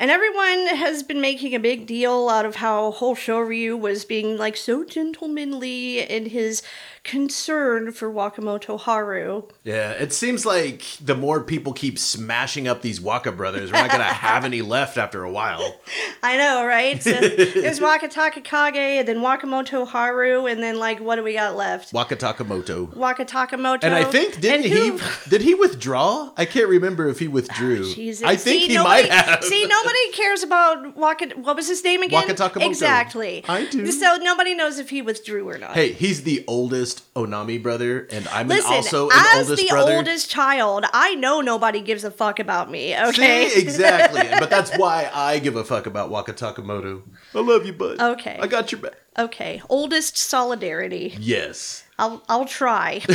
[0.01, 4.35] And everyone has been making a big deal out of how Whole Hoshoryu was being
[4.35, 6.63] like so gentlemanly in his
[7.03, 9.43] concern for Wakamoto Haru.
[9.63, 13.91] Yeah, it seems like the more people keep smashing up these Waka brothers, we're not
[13.91, 15.79] to have any left after a while.
[16.23, 17.01] I know, right?
[17.01, 21.55] So there's Wakataka Kage and then Wakamoto Haru and then like what do we got
[21.55, 21.93] left?
[21.93, 22.93] Waka Takamoto.
[22.95, 23.83] Wakatakamoto.
[23.83, 24.99] And I think didn't he
[25.29, 26.31] did he withdraw?
[26.37, 27.93] I can't remember if he withdrew.
[27.93, 28.25] Jesus.
[28.25, 29.43] I think see, he nobody, might have.
[29.43, 31.29] See, nobody cares about Waka.
[31.35, 32.27] What was his name again?
[32.27, 32.65] Wakatakamoto.
[32.67, 33.43] Exactly.
[33.47, 33.91] I do.
[33.91, 35.73] So nobody knows if he withdrew or not.
[35.73, 39.69] Hey, he's the oldest Onami brother, and I'm an- Listen, also an as oldest the
[39.69, 39.95] brother.
[39.97, 42.97] oldest child, I know nobody gives a fuck about me.
[42.97, 43.49] Okay.
[43.49, 44.21] See, exactly.
[44.39, 47.01] but that's why I give a fuck about Waka Takamoto.
[47.35, 47.99] I love you, bud.
[47.99, 48.37] Okay.
[48.41, 48.93] I got your back.
[49.17, 49.61] okay.
[49.69, 51.15] Oldest solidarity.
[51.19, 51.83] Yes.
[52.01, 53.01] I'll I'll try.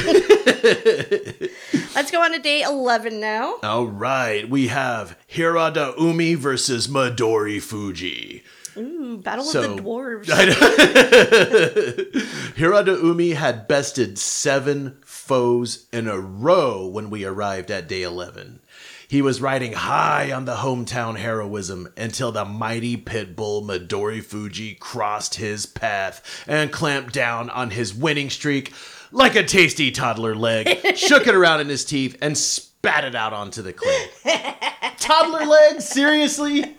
[1.94, 3.56] Let's go on to day eleven now.
[3.64, 8.44] All right, we have Hiradoumi versus Midori Fuji.
[8.76, 10.26] Ooh, Battle So- of the Dwarves.
[12.56, 18.60] Hiradoumi had bested seven foes in a row when we arrived at day 11.
[19.08, 24.74] He was riding high on the hometown heroism until the mighty pit bull Midori Fuji
[24.74, 28.72] crossed his path and clamped down on his winning streak
[29.12, 32.36] like a tasty toddler leg, shook it around in his teeth, and
[32.80, 34.06] spat it out onto the clay.
[34.98, 36.76] toddler legs, Seriously?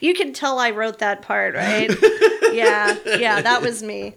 [0.00, 1.90] You can tell I wrote that part, right?
[2.52, 4.14] yeah, yeah, that was me.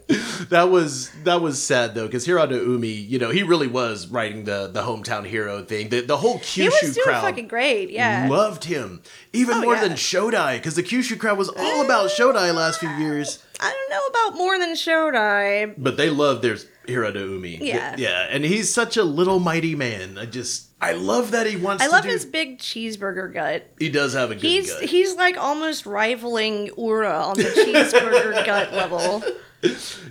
[0.50, 4.68] that was that was sad though because Hiradoumi, you know, he really was writing the
[4.72, 5.88] the hometown hero thing.
[5.88, 7.90] The the whole He Kyushu was doing crowd fucking great.
[7.90, 8.28] Yeah.
[8.28, 9.02] loved him
[9.32, 9.82] even Oh, more yeah.
[9.88, 13.42] than Shodai because the Kyushu crowd was all about Shodai last few years.
[13.60, 15.74] I don't know about more than Shodai.
[15.78, 17.58] But they love their Hiradoumi.
[17.60, 17.96] Yeah.
[17.98, 20.18] yeah, and he's such a little mighty man.
[20.18, 21.82] I just I love that he wants.
[21.82, 23.66] I love do- his big cheeseburger gut.
[23.78, 24.84] He does have a good He's gut.
[24.84, 29.22] he's like almost rivaling Ura on the cheeseburger gut level.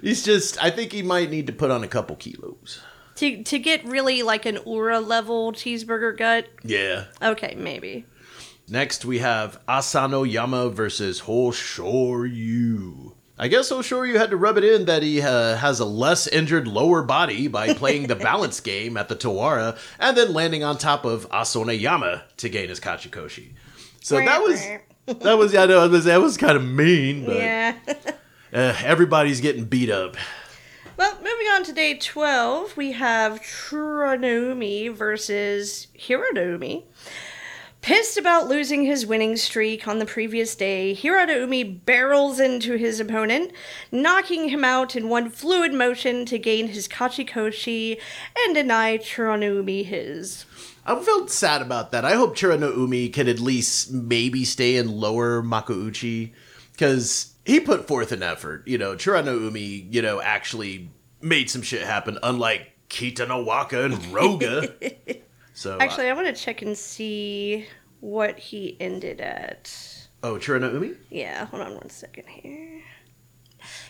[0.02, 0.62] he's just.
[0.64, 2.82] I think he might need to put on a couple kilos.
[3.18, 6.48] To to get really like an Ura level cheeseburger gut.
[6.64, 7.06] Yeah.
[7.22, 8.06] Okay, maybe.
[8.68, 13.14] Next, we have Asano Yama versus Hoshoryu.
[13.38, 16.68] I guess Hoshoryu had to rub it in that he uh, has a less injured
[16.70, 21.04] lower body by playing the balance game at the Tawara and then landing on top
[21.04, 23.50] of Asano Yama to gain his Kachikoshi.
[24.02, 24.66] So that was
[25.20, 27.76] that was yeah, I know, I was- that was kind of mean, but Yeah.
[28.54, 30.16] uh, everybody's getting beat up.
[30.98, 36.84] Well, moving on to day 12, we have Trunomi versus Hironomi.
[37.86, 43.52] Pissed about losing his winning streak on the previous day, Hironomi barrels into his opponent,
[43.92, 48.02] knocking him out in one fluid motion to gain his Kachikoshi
[48.40, 50.46] and deny Trunomi his.
[50.84, 52.04] I felt sad about that.
[52.04, 56.34] I hope Chira can at least maybe stay in lower Makuuchi
[56.72, 58.68] because he put forth an effort.
[58.68, 60.90] You know, Chira you know, actually
[61.22, 65.22] made some shit happen, unlike Kita no Waka and Roga.
[65.56, 67.66] so, Actually, I want to check and see
[68.02, 69.74] what he ended at.
[70.22, 70.92] uh, oh, Chira Umi?
[71.10, 72.82] Yeah, hold on one second here.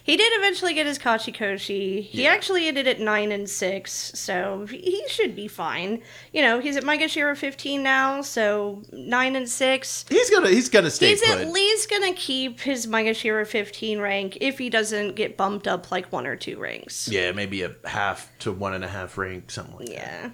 [0.04, 2.02] He did eventually get his Kachikoshi.
[2.04, 2.30] He Yeah.
[2.30, 6.02] actually ended at 9 and 6, so he should be fine.
[6.32, 10.06] You know, he's at Maegashira 15 now, so 9 and 6.
[10.08, 11.40] He's gonna he's gonna stay He's put.
[11.42, 16.10] at least gonna keep his Maegashira 15 rank if he doesn't get bumped up like
[16.12, 17.10] one or two ranks.
[17.10, 19.94] yeah, maybe a half to one and a half rank, something like that.
[19.96, 20.30] Yeah.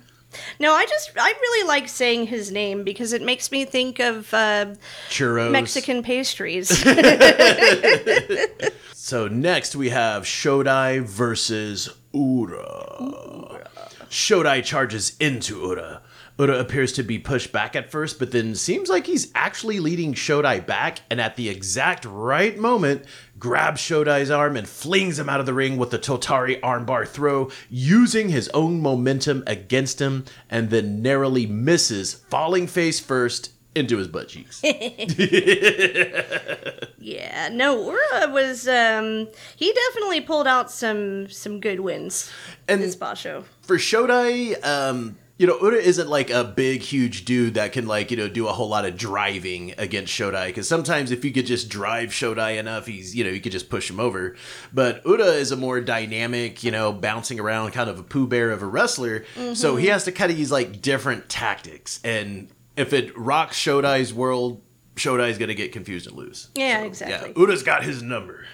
[0.60, 4.34] No, I just I really like saying his name because it makes me think of
[4.34, 4.76] uh,
[5.10, 5.52] Churros.
[5.52, 6.70] Mexican pastries.
[9.12, 13.68] So next we have Shodai versus Ura.
[14.10, 16.02] Shodai charges into Ura.
[16.38, 20.14] Ura appears to be pushed back at first, but then seems like he's actually leading
[20.14, 23.06] Shodai back, and at the exact right moment,
[23.38, 27.52] grabs Shodai's arm and flings him out of the ring with the Tottari armbar throw,
[27.70, 34.08] using his own momentum against him, and then narrowly misses, falling face first into his
[34.08, 34.62] butt cheeks.
[37.00, 42.32] yeah, no, Ura was um he definitely pulled out some some good wins
[42.68, 43.44] in And- this basho.
[43.62, 48.12] for Shodai, um, you know, Ura isn't like a big, huge dude that can like,
[48.12, 50.48] you know, do a whole lot of driving against Shodai.
[50.48, 53.68] Because sometimes if you could just drive Shodai enough, he's, you know, you could just
[53.68, 54.36] push him over.
[54.72, 58.52] But Ura is a more dynamic, you know, bouncing around kind of a Pooh Bear
[58.52, 59.26] of a wrestler.
[59.56, 62.00] So he has to kind of use like different tactics.
[62.04, 64.62] And if it rocks Shodai's world,
[64.96, 66.50] Shodai's going to get confused and lose.
[66.56, 67.30] Yeah, So, exactly.
[67.36, 68.46] Yeah, Ura's got his number.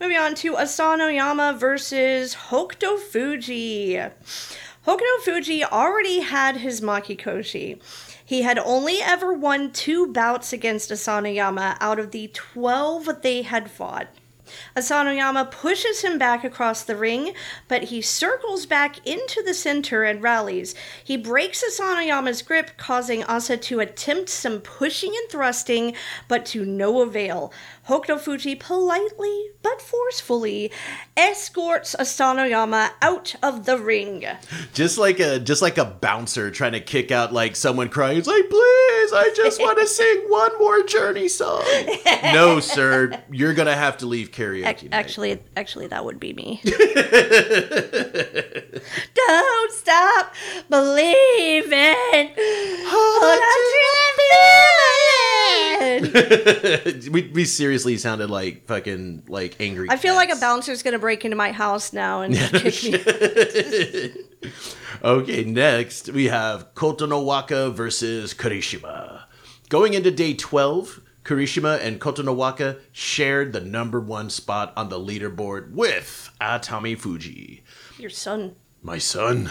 [0.00, 3.94] Moving on to Asano Yama versus Hokuto Fuji.
[4.86, 7.80] Hokuto Fuji already had his Makekoshi.
[8.24, 13.42] He had only ever won two bouts against Asano Yama out of the 12 they
[13.42, 14.08] had fought.
[14.76, 17.34] Asano Yama pushes him back across the ring,
[17.68, 20.74] but he circles back into the center and rallies.
[21.02, 25.94] He breaks Asano Yama's grip, causing Asa to attempt some pushing and thrusting,
[26.28, 27.52] but to no avail.
[27.88, 30.70] Hokuto Fuji politely but forcefully
[31.16, 34.24] escorts Asano Yama out of the ring.
[34.72, 38.18] Just like a just like a bouncer trying to kick out like someone crying.
[38.18, 41.64] It's like, please, I just want to sing one more Journey song.
[42.24, 44.64] no, sir, you're gonna have to leave karaoke.
[44.64, 44.88] Night.
[44.92, 46.60] Actually, actually, that would be me.
[49.14, 50.34] Don't stop
[50.68, 51.94] believing.
[52.36, 55.33] Hold on to the feeling.
[57.10, 59.88] we we seriously sounded like fucking like angry.
[59.90, 60.40] I feel like a cats.
[60.40, 64.14] bouncer's gonna break into my house now and kick me.
[65.02, 69.24] Okay, next we have Kotonowaka versus Kirishima.
[69.68, 75.72] Going into day 12, Kirishima and Kotonowaka shared the number one spot on the leaderboard
[75.72, 77.64] with Atami Fuji.
[77.98, 78.56] Your son.
[78.82, 79.50] My son.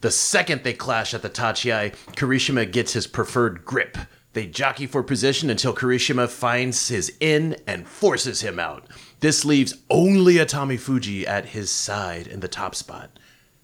[0.00, 3.98] the second they clash at the Tachiai, Kirishima gets his preferred grip.
[4.32, 8.86] They jockey for position until Kirishima finds his in and forces him out.
[9.20, 13.18] This leaves only Atami Fuji at his side in the top spot.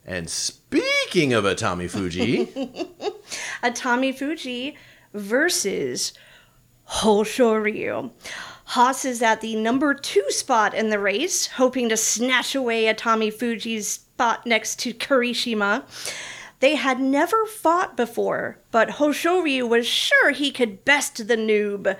[0.05, 2.47] And speaking of Atami Fuji,
[3.63, 4.77] Atami Fuji
[5.15, 6.13] versus
[6.89, 8.11] Hoshoryu.
[8.65, 13.33] Haas is at the number two spot in the race, hoping to snatch away Atami
[13.33, 15.83] Fuji's spot next to Kirishima.
[16.61, 21.97] They had never fought before, but Hoshoryu was sure he could best the noob.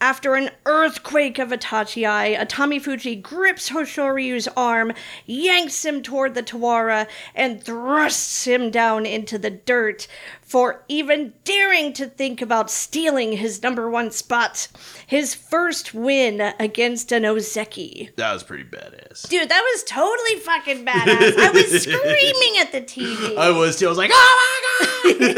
[0.00, 4.92] After an earthquake of Itachi, Atami Fuji grips Hoshoryu's arm,
[5.24, 10.06] yanks him toward the Tawara, and thrusts him down into the dirt
[10.54, 14.68] for even daring to think about stealing his number one spot.
[15.04, 18.14] His first win against an Ozeki.
[18.14, 19.28] that was pretty badass.
[19.28, 21.36] Dude, that was totally fucking badass.
[21.36, 23.36] I was screaming at the TV.
[23.36, 23.86] I was too.
[23.86, 24.60] I was like, oh
[25.02, 25.32] my god!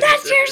[0.00, 0.46] That's your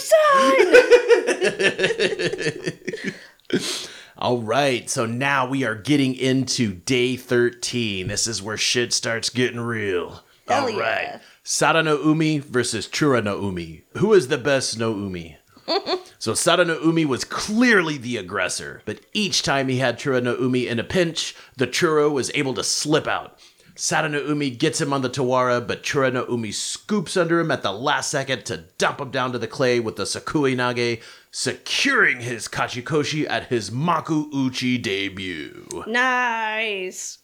[3.58, 3.80] son!
[4.18, 8.06] All right, so now we are getting into day 13.
[8.06, 10.22] This is where shit starts getting real.
[10.46, 11.18] Hell All yeah.
[11.42, 13.84] Sada no Umi versus Chura no Umi.
[13.96, 15.38] Who is the best no Umi?
[16.18, 20.36] so Sada no Umi was clearly the aggressor, but each time he had Chura no
[20.38, 23.38] Umi in a pinch, the Churro was able to slip out.
[23.74, 27.50] Sada no Umi gets him on the Tawara, but Chura no Umi scoops under him
[27.50, 31.00] at the last second to dump him down to the clay with the Sukui Nage,
[31.30, 35.84] securing his Kachikoshi at his Maku Uchi debut.
[35.86, 37.18] Nice.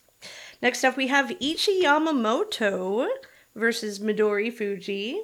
[0.62, 3.06] Next up, we have Ichi Yamamoto
[3.56, 5.20] versus Midori Fuji.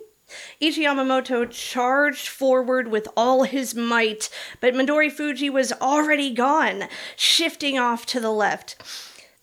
[0.60, 4.30] Ichi Yamamoto charged forward with all his might,
[4.60, 6.84] but Midori Fuji was already gone,
[7.16, 8.76] shifting off to the left.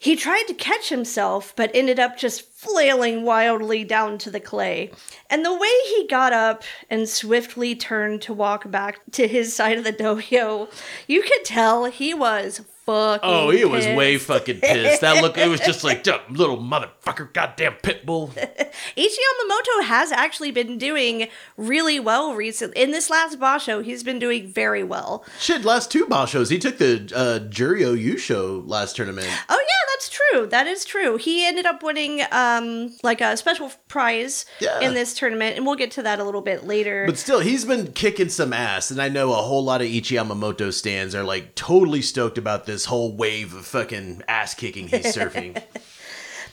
[0.02, 4.92] He tried to catch himself, but ended up just flailing wildly down to the clay.
[5.30, 9.78] And the way he got up and swiftly turned to walk back to his side
[9.78, 10.72] of the dohyo,
[11.06, 13.30] you could tell he was fucking.
[13.30, 15.02] Oh, he was way fucking pissed.
[15.02, 18.34] That look, it was just like, little motherfucker, goddamn pit bull.
[18.96, 21.28] Ichi Yamamoto has actually been doing
[21.58, 22.82] really well recently.
[22.82, 25.26] In this last Basho, he's been doing very well.
[25.40, 26.50] Shit, last two Bashos.
[26.50, 29.28] He took the uh, Juryo Yusho last tournament.
[29.50, 30.48] Oh yeah, that's true.
[30.48, 31.18] That is true.
[31.18, 34.80] He ended up winning um like a special prize Yeah.
[34.80, 37.06] in this tournament, and we'll get to that a little bit later.
[37.06, 40.16] But still, he's been kicking some ass, and I know a whole lot of Ichi
[40.16, 45.16] Yamamoto stands are like totally stoked about this whole wave of fucking ass kicking he's
[45.16, 45.62] surfing.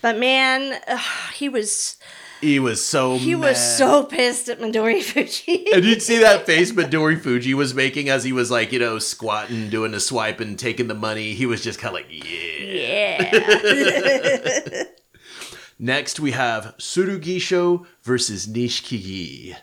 [0.02, 1.96] But man, ugh, he was
[2.40, 5.72] he was so he was so pissed at Midori Fuji.
[5.72, 8.98] And you'd see that face Midori Fuji was making as he was like, you know,
[8.98, 11.34] squatting, doing a swipe, and taking the money.
[11.34, 13.30] He was just kind of like, yeah.
[13.34, 14.82] yeah.
[15.78, 19.56] Next, we have Surugisho versus Nishikigi.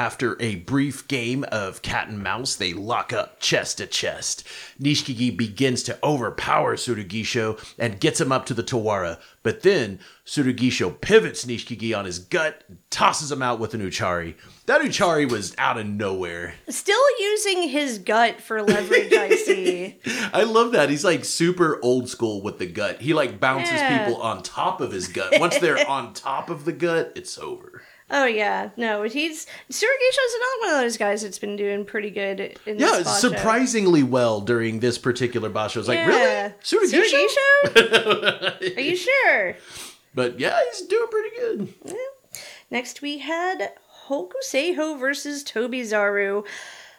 [0.00, 4.46] After a brief game of cat and mouse, they lock up chest to chest.
[4.80, 10.98] Nishikigi begins to overpower Tsurugisho and gets him up to the Tawara, but then Tsurugisho
[11.02, 14.36] pivots Nishikigi on his gut, and tosses him out with an Utchari.
[14.64, 16.54] That Utchari was out of nowhere.
[16.70, 19.98] Still using his gut for leverage, I see.
[20.32, 20.88] I love that.
[20.88, 23.02] He's like super old school with the gut.
[23.02, 24.06] He like bounces Yeah.
[24.06, 25.34] people on top of his gut.
[25.38, 27.82] Once they're on top of the gut, it's over.
[28.10, 32.58] Oh yeah, no, he's Tsurugisho's another one of those guys that's been doing pretty good
[32.66, 33.02] in Yeah, show.
[33.04, 35.76] surprisingly well during this particular basho.
[35.76, 36.06] I was like, Yeah.
[36.06, 36.54] really?
[36.62, 37.26] Tsurugisho?
[37.72, 38.76] Tsurugisho?
[38.76, 39.56] Are you sure?
[40.14, 41.74] But yeah, he's doing pretty good.
[42.70, 43.72] Next we had
[44.08, 46.44] Hokuseiho versus Tobizaru.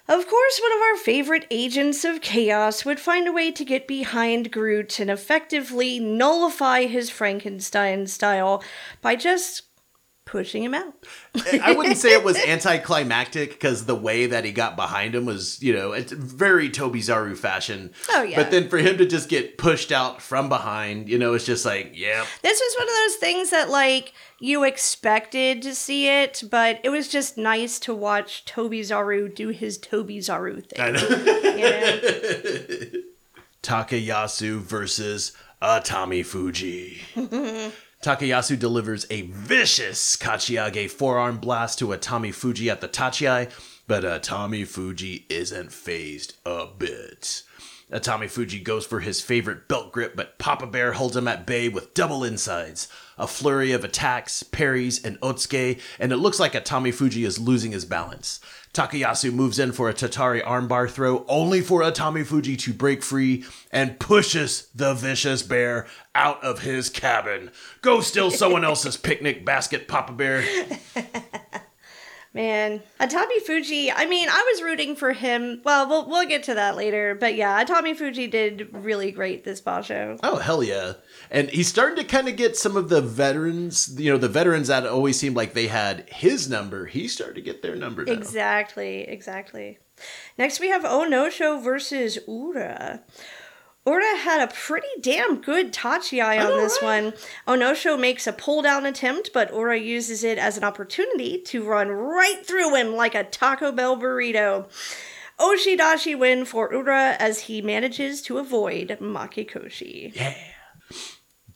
[0.08, 3.88] Of course, one of our favorite agents of chaos would find a way to get
[3.88, 8.64] behind Groot and effectively nullify his Frankenstein style
[9.02, 9.64] by just
[10.32, 10.94] pushing him out.
[11.62, 15.62] I wouldn't say it was anticlimactic because the way that he got behind him was,
[15.62, 17.92] you know, it's very Toby Zaru fashion.
[18.10, 18.38] Oh, yeah.
[18.38, 21.66] But then for him to just get pushed out from behind, you know, it's just
[21.66, 22.26] like, yeah.
[22.44, 26.90] This was one of those things that, like, you expected to see it, but it
[26.90, 30.80] was just nice to watch Toby Zaru do his Toby Zaru thing.
[30.80, 31.10] I know.
[31.10, 33.02] you know?
[33.62, 37.02] Takayasu versus uh, Atami Fuji.
[38.02, 43.52] Takayasu delivers a vicious Kachiage forearm blast to Atami Fuji at the Tachiai,
[43.86, 47.44] but uh, Atami Fuji isn't phased a bit.
[47.92, 51.46] Uh, Atami Fuji goes for his favorite belt grip, but Papa Bear holds him at
[51.46, 52.88] bay with double insides.
[53.20, 57.72] A flurry of attacks, parries, and otsuke, and it looks like Atami Fuji is losing
[57.72, 58.40] his balance.
[58.74, 63.44] Takayasu moves in for a Tottari armbar throw, only for Atami Fuji to break free
[63.70, 67.52] and pushes the vicious bear out of his cabin.
[67.82, 70.46] Go steal someone else's picnic basket, Papa Bear.
[72.34, 75.62] Man, Atami Fuji, I mean, I was rooting for him.
[75.66, 79.62] Well, we'll, we'll get to that later, but yeah, Atami Fuji did really great this
[79.62, 80.18] basho.
[80.24, 80.94] Oh hell yeah!
[81.34, 83.98] And he's starting to kind of get some of the veterans.
[83.98, 86.86] You know, the veterans that always seemed like they had his number.
[86.86, 88.12] He's starting to get their number now.
[88.12, 89.80] Exactly, exactly.
[90.38, 93.02] Next, we have Onosho versus Ura.
[93.86, 97.06] Ura had a pretty damn good Tachiai on this right?
[97.06, 97.14] one.
[97.48, 101.88] Onosho makes a pull down attempt, but Ura uses it as an opportunity to run
[101.88, 104.70] right through him like a Taco Bell burrito.
[105.40, 110.14] Oshidashi win for Ura as he manages to avoid Makekoshi.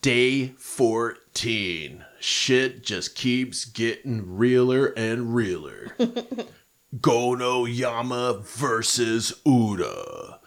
[0.00, 2.04] Day fourteen.
[2.18, 5.96] Shit just keeps getting realer and realer.
[7.00, 10.38] Gono Yama versus Uda.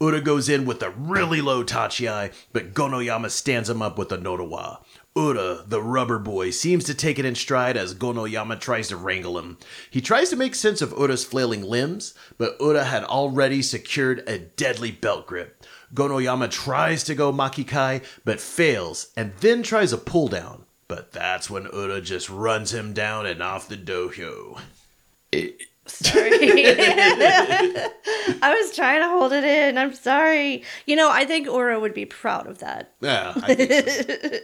[0.00, 4.18] Uda goes in with a really low Tachiai, but Gonoyama stands him up with a
[4.18, 4.82] Nodowa.
[5.16, 9.38] Uda, the rubber boy, seems to take it in stride as Gonoyama tries to wrangle
[9.38, 9.58] him.
[9.90, 14.38] He tries to make sense of Uda's flailing limbs, but Uda had already secured a
[14.38, 15.64] deadly belt grip.
[15.94, 20.64] Gonoyama tries to go Makikae, but fails, and then tries a pull down.
[20.86, 24.58] But that's when Uda just runs him down and off the dojo.
[25.86, 26.30] Sorry.
[28.42, 29.78] I was trying to hold it in.
[29.78, 30.62] I'm sorry.
[30.86, 32.94] You know, I think Ura would be proud of that.
[33.00, 34.38] Yeah, I think so.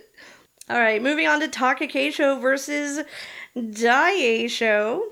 [0.70, 3.04] All right, moving on to Takakeisho versus
[3.54, 5.02] Daisho.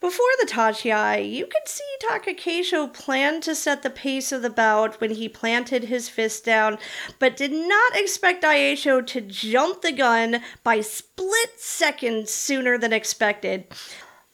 [0.00, 4.98] Before the Tachiai, you could see Takakeisho plan to set the pace of the bout
[4.98, 6.78] when he planted his fist down,
[7.18, 13.66] but did not expect Daisho to jump the gun by split seconds sooner than expected.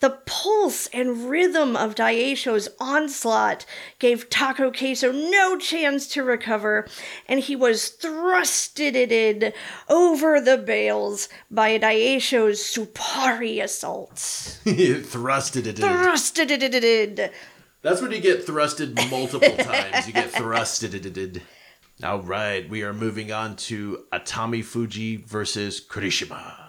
[0.06, 3.66] The pulse and rhythm of Daisho's onslaught
[3.98, 6.86] gave Taco Queso no chance to recover,
[7.28, 9.52] and he was thrusted
[9.88, 14.14] over the bales by Daisho's Tsuppari assault.
[14.64, 15.84] thrusted it in.
[15.84, 17.32] Thrusted.
[17.82, 20.06] That's when you get thrusted multiple times.
[20.06, 21.42] You get thrusted it.
[22.04, 26.65] All right, we are moving on to Atami Fuji versus Kirishima.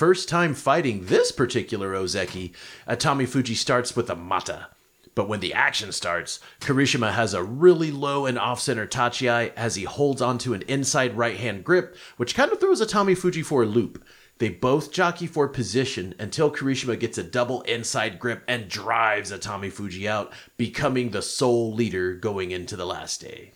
[0.00, 2.54] First time fighting this particular Ozeki,
[2.86, 4.68] uh, Atami Fuji starts with a matta.
[5.14, 9.74] But when the action starts, Kirishima has a really low and off center tachiai as
[9.74, 13.62] he holds onto an inside right hand grip, which kind of throws Atami Fuji for
[13.62, 14.02] a loop.
[14.38, 19.70] They both jockey for position until Kirishima gets a double inside grip and drives Atami
[19.70, 23.52] Fuji out, becoming the sole leader going into the last day.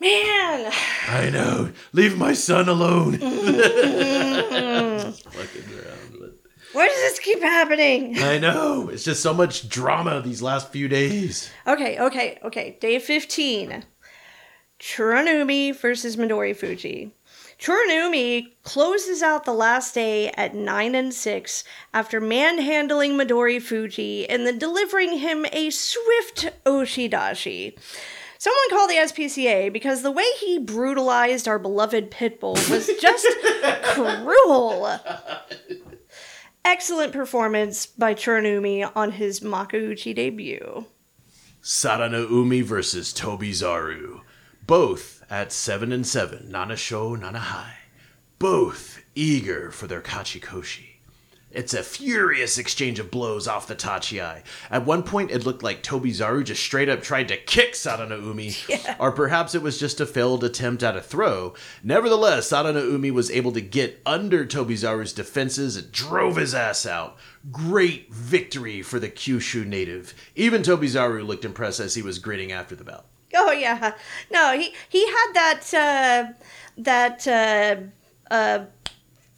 [0.00, 0.72] Man,
[1.08, 1.72] I know.
[1.92, 3.18] Leave my son alone.
[3.18, 3.28] Fucking
[5.74, 6.36] around, but-
[6.72, 8.16] why does this keep happening?
[8.18, 8.88] I know.
[8.88, 11.50] It's just so much drama these last few days.
[11.66, 12.78] Okay, okay, okay.
[12.80, 13.84] Day 15.
[14.78, 17.12] Churanoumi versus Midori Fuji.
[17.58, 24.46] Churanoumi closes out the last day at 9 and 6 after manhandling Midori Fuji and
[24.46, 27.76] then delivering him a swift Oshidashi.
[28.40, 33.26] Someone call the SPCA because the way he brutalized our beloved Pitbull was just
[33.82, 34.98] cruel.
[36.64, 40.86] Excellent performance by Churanoumi on his Makuuchi debut.
[41.62, 44.22] Sadanoumi versus Tobi Zaru.
[44.66, 47.76] Both at 7 and 7, Nana Sho, Nana High.
[48.38, 50.89] Both eager for their Kachikoshi.
[51.52, 54.42] It's a furious exchange of blows off the Tachiai.
[54.70, 58.96] At one point, it looked like Tobi Zaru just straight up tried to kick Sadanoumi,
[59.00, 61.54] or perhaps it was just a failed attempt at a throw.
[61.82, 67.16] Nevertheless, Sadanoumi was able to get under Tobi Zaru's defenses and drove his ass out.
[67.50, 70.14] Great victory for the Kyushu native.
[70.36, 73.06] Even Tobi Zaru looked impressed as he was grinning after the bout.
[73.34, 73.94] Oh yeah,
[74.30, 76.32] no, he he had that uh,
[76.76, 77.76] that uh,
[78.32, 78.64] uh,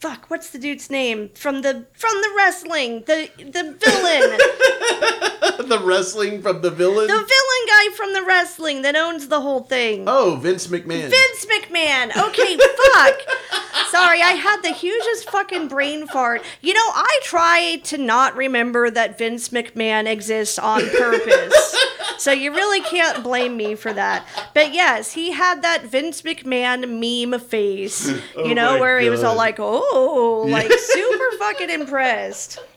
[0.03, 0.29] fuck.
[0.29, 3.03] What's the dude's name from the from the wrestling?
[3.07, 7.07] The the villain, the wrestling from the villain?
[7.07, 10.03] the villain guy from the wrestling that owns the whole thing.
[10.05, 11.09] oh, Vince McMahon.
[11.09, 12.09] Vince McMahon.
[12.27, 13.15] Okay, fuck.
[13.91, 16.43] Sorry, I had the hugest fucking brain fart.
[16.61, 21.75] You know, I try to not remember that Vince McMahon exists on purpose.
[22.23, 24.25] So you really can't blame me for that.
[24.53, 29.23] But yes, he had that Vince McMahon meme face, you Oh know, where he was
[29.23, 32.59] all like, oh, Oh, like super fucking impressed.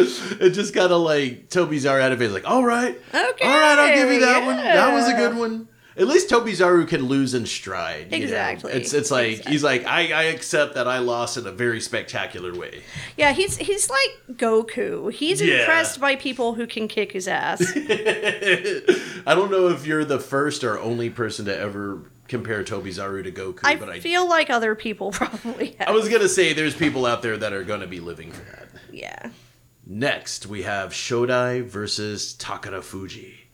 [0.00, 3.50] It just kind of like Toby Zaru out of it, like, all right, Okay, all
[3.58, 4.56] right, I'll give you that one.
[4.56, 5.66] That was a good one.
[5.96, 8.12] At least Toby Zaru can lose in stride.
[8.12, 8.24] you know?
[8.24, 9.52] Exactly, It's it's like exactly.
[9.52, 12.84] he's like I, I accept that I lost in a very spectacular way.
[13.16, 15.12] Yeah, he's he's like Goku.
[15.12, 15.62] He's Yeah.
[15.62, 17.60] impressed by people who can kick his ass.
[17.76, 23.24] I don't know if you're the first or only person to ever compare Toby Zaru
[23.24, 25.88] to Goku, I but I feel like other people probably have.
[25.88, 28.68] I was gonna say there's people out there that are gonna be living for that.
[28.92, 29.30] yeah.
[29.90, 33.48] Next, we have Shodai versus Takara Fuji.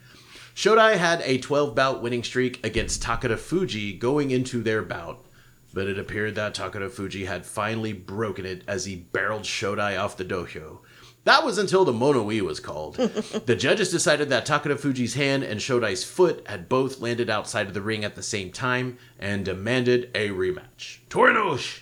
[0.55, 5.25] Shodai had a 12 bout winning streak against Takara Fuji going into their bout,
[5.73, 10.17] but it appeared that Takara Fuji had finally broken it as he barreled Shodai off
[10.17, 10.79] the dojo.
[11.25, 12.97] That was until the Mono-ii was called.
[13.47, 17.75] the judges decided that Takara Fuji's hand and Shodai's foot had both landed outside of
[17.75, 20.99] the ring at the same time and demanded a rematch.
[21.09, 21.81] Torinaoshi!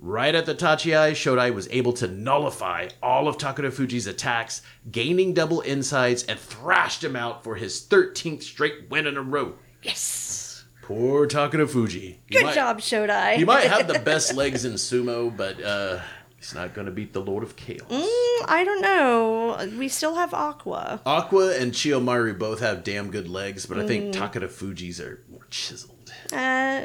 [0.00, 4.62] Right at the Tachiai, Shodai was able to nullify all of Takara Fuji's attacks,
[4.92, 9.54] gaining double insides, and thrashed him out for his 13th straight win in a row.
[9.82, 10.64] Yes.
[10.82, 12.20] Poor Takara Fuji.
[12.28, 13.36] He Good might- job, Shodai.
[13.36, 15.98] He might have the best legs in sumo, but uh,
[16.38, 17.90] he's not going to beat the Lord of Chaos.
[17.90, 19.68] Mm, I don't know.
[19.78, 21.00] We still have Akua.
[21.04, 23.86] Akua and Chiyomaru both have damn good legs, but I Mm.
[23.88, 25.94] think Takara Fuji's are more chiseled.
[26.32, 26.80] Uh,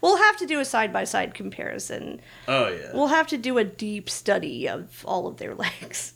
[0.00, 2.20] we'll have to do a side by side comparison.
[2.48, 2.90] Oh, yeah.
[2.92, 6.14] We'll have to do a deep study of all of their legs.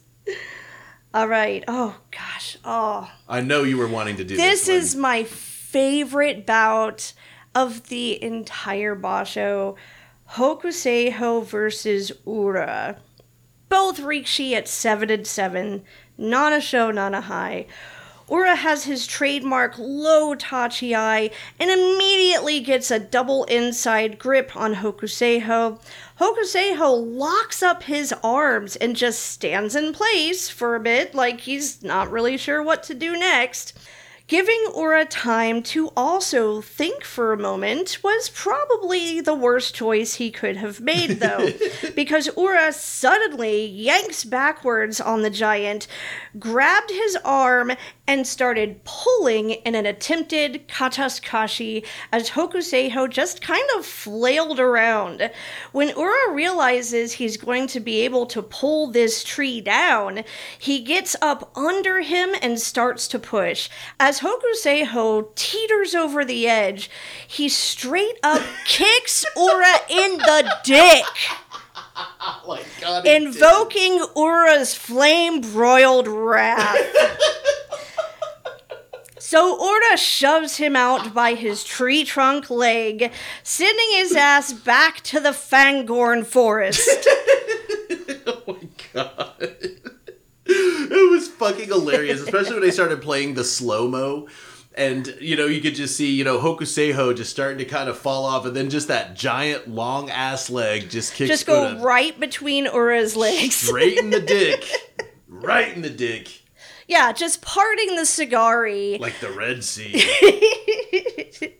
[1.13, 1.63] all right.
[1.67, 2.57] Oh gosh.
[2.63, 4.83] Oh, I know you were wanting to do this this.
[4.93, 7.13] is my favorite bout
[7.55, 9.75] of the entire Basho.
[10.33, 12.97] Hokuseiho versus Ura.
[13.67, 15.83] Both Rikishi at 7 and 7.
[16.17, 17.65] Nana show, Nana high.
[18.29, 25.81] Ura has his trademark low tachiai and immediately gets a double inside grip on Hokuseiho.
[26.19, 31.81] Hokuseiho locks up his arms and just stands in place for a bit, like he's
[31.81, 33.75] not really sure what to do next.
[34.29, 40.29] Giving Ura time to also think for a moment was probably the worst choice he
[40.29, 41.49] could have made, though,
[41.95, 45.87] because Ura suddenly yanks backwards on the giant,
[46.37, 47.71] grabbed his arm,
[48.05, 55.31] and started pulling in an attempted katasukashi as Hokuseiho just kind of flailed around.
[55.71, 60.23] When Ura realizes he's going to be able to pull this tree down,
[60.59, 63.69] he gets up under him and starts to push.
[63.99, 66.89] As as Hokuseiho teeters over the edge,
[67.27, 71.05] he straight up kicks Ura in the dick,
[72.21, 73.05] Oh my god.
[73.05, 76.77] invoking Ura's flame broiled wrath.
[79.21, 83.11] So Ura shoves him out by his tree trunk leg,
[83.43, 87.07] sending his ass back to the Fangorn forest.
[88.25, 89.53] oh my god.
[90.51, 94.27] It was fucking hilarious, especially when they started playing the slow mo.
[94.75, 97.97] And you know, you could just see, you know, Hokuseiho just starting to kind of
[97.97, 101.81] fall off, and then just that giant long ass leg just kicks Just go Ura
[101.83, 103.55] right between Ura's legs.
[103.55, 104.63] straight in the dick.
[105.31, 106.41] Right in the dick.
[106.87, 108.99] Yeah, just parting the sagari.
[108.99, 109.93] Like the Red Sea.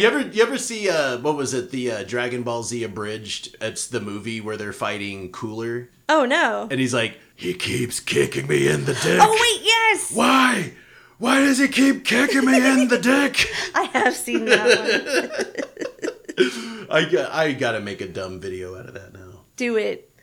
[0.00, 3.56] You ever you ever see uh what was it the uh, Dragon Ball Z abridged?
[3.60, 6.66] It's the movie where they're fighting Cooler, Oh no.
[6.70, 9.18] and he's like, he keeps kicking me in the dick.
[9.18, 10.12] Oh wait, yes.
[10.12, 10.74] Why?
[11.16, 13.50] Why does he keep kicking me in the dick?
[13.74, 15.64] I have seen that
[16.36, 16.86] one.
[16.90, 19.44] I got I gotta make a dumb video out of that now.
[19.56, 20.14] Do it.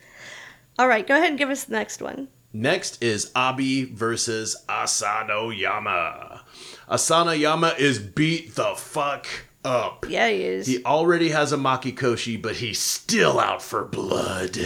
[0.78, 2.28] All right, go ahead and give us the next one.
[2.52, 6.44] Next is Abi versus Asano Yama.
[6.88, 9.26] Asano Yama is beat the fuck
[9.64, 10.06] up.
[10.08, 10.68] Yeah, he is.
[10.68, 14.56] He already has a Makekoshi, but he's still out for blood.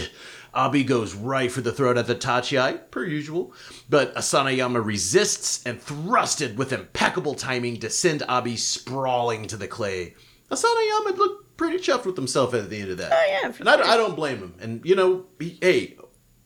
[0.53, 3.53] Abi goes right for the throat at the Tachiai, per usual,
[3.89, 10.13] but Asanoyama resists and thrusted with impeccable timing to send Abi sprawling to the clay.
[10.51, 13.11] Asanoyama looked pretty chuffed with himself at the end of that.
[13.11, 13.93] Oh, yeah, for and I.
[13.93, 14.55] I don't blame him.
[14.59, 15.97] And, you know, he, hey,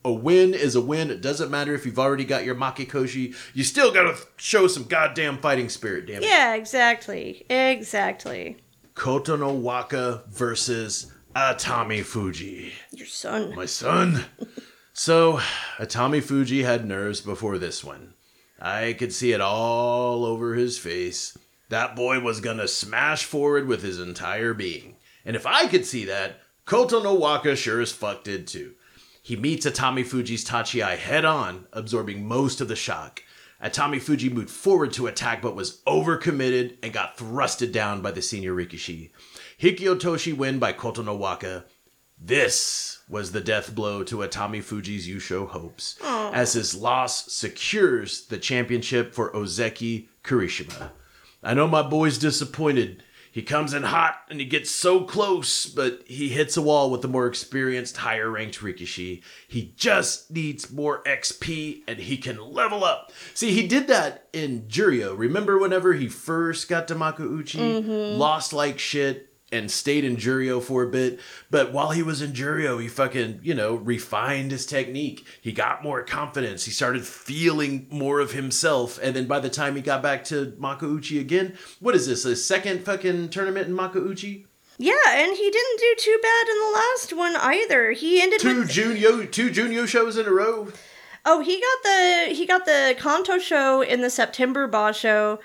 [0.05, 1.11] a win is a win.
[1.11, 3.35] It doesn't matter if you've already got your Makekoshi.
[3.53, 6.23] You still gotta show some goddamn fighting spirit, damn it.
[6.23, 7.45] yeah, exactly.
[7.49, 8.57] Exactly.
[8.95, 12.71] Koto no Waka versus Atamifuji.
[12.91, 13.55] Your son.
[13.55, 14.25] My son.
[14.93, 15.39] so,
[15.77, 18.13] Atamifuji had nerves before this one.
[18.59, 21.37] I could see it all over his face.
[21.69, 24.95] That boy was gonna smash forward with his entire being.
[25.25, 28.73] And if I could see that, Kotonowaka sure as fuck did too.
[29.21, 33.21] He meets Atamifuji's Tachiai head on, absorbing most of the shock.
[33.61, 38.53] Atamifuji moved forward to attack but was overcommitted and got thrusted down by the senior
[38.53, 39.09] Rikishi.
[39.61, 41.63] Hikiotoshi win by Kotonowaka.
[42.19, 49.13] This was the death blow to Atamifuji's Yusho hopes, as his loss secures the championship
[49.13, 50.91] for Ozeki Kirishima.
[51.43, 53.03] I know my boy's disappointed.
[53.31, 57.03] He comes in hot and he gets so close, but he hits a wall with
[57.03, 59.21] the more experienced, higher ranked Rikishi.
[59.47, 63.11] He just needs more XP and he can level up.
[63.35, 65.15] See, he did that in Juryo.
[65.15, 67.83] Remember whenever he first got to Makuuchi?
[67.83, 68.19] Mm-hmm.
[68.19, 71.19] Lost like shit and stayed in Juryo for a bit.
[71.49, 75.25] But while he was in Juryo, he fucking, you know, refined his technique.
[75.41, 76.65] He got more confidence.
[76.65, 78.99] He started feeling more of himself.
[79.01, 82.35] And then by the time he got back to Makuuchi again, what is this, a
[82.35, 84.45] second fucking tournament in Makuuchi?
[84.79, 87.91] Yeah, and he didn't do too bad in the last one either.
[87.93, 88.71] He ended Two with
[89.31, 90.67] two Jun-Yushos in a row.
[91.25, 95.39] Oh, he got the he got the Kanto-sho in the September Basho.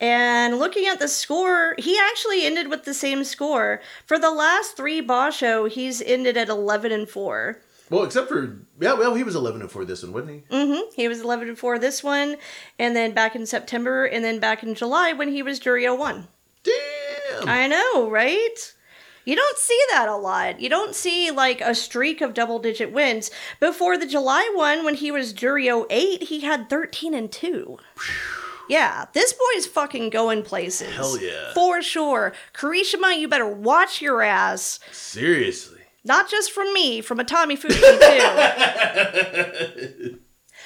[0.00, 3.80] And looking at the score, he actually ended with the same score.
[4.06, 7.60] For the last three Basho, he's ended at 11 and 4.
[7.90, 10.54] Well, except for yeah, well, he was eleven and four this one, wasn't he?
[10.54, 10.90] Mm hmm.
[10.94, 12.36] He was 11 and 4 this one,
[12.78, 16.28] and then back in September, and then back in July when he was Juryo 1.
[16.62, 17.48] Damn.
[17.48, 18.74] I know, right?
[19.24, 20.60] You don't see that a lot.
[20.60, 23.30] You don't see like a streak of double digit wins.
[23.60, 27.78] Before the July one, when he was Juryo 8, he had 13 and 2.
[28.68, 30.94] Yeah, this boy's fucking going places.
[30.94, 31.52] Hell yeah.
[31.54, 32.34] For sure.
[32.54, 34.78] Kirishima, you better watch your ass.
[34.92, 35.78] Seriously.
[36.04, 37.80] Not just from me, from Atamifuji
[40.04, 40.18] too.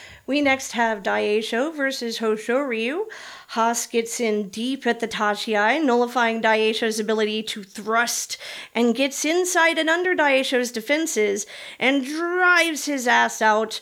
[0.27, 3.05] we next have Daisho versus Hoshoryu.
[3.49, 8.39] Haas gets in deep at the Tachiai, nullifying Daisho's ability to thrust,
[8.75, 11.47] and gets inside and under Daisho's defenses,
[11.79, 13.81] and drives his ass out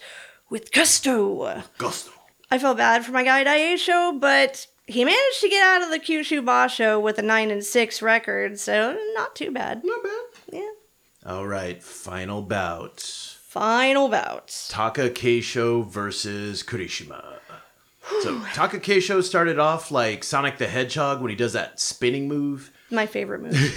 [0.49, 1.63] with gusto.
[1.79, 2.11] Gusto.
[2.51, 6.01] I felt bad for my guy Daisho, but he managed to get out of the
[6.01, 9.83] Kyushu Basho with a 9 and 6 record, so not too bad.
[9.85, 10.23] Not bad.
[10.53, 10.71] Yeah.
[11.25, 13.01] All right, final bout.
[13.01, 14.49] Final bout.
[14.49, 17.41] Takakeisho versus Kirishima.
[18.23, 22.73] So Takakeisho started off like Sonic the Hedgehog when he does that spinning move.
[22.91, 23.53] My favorite move.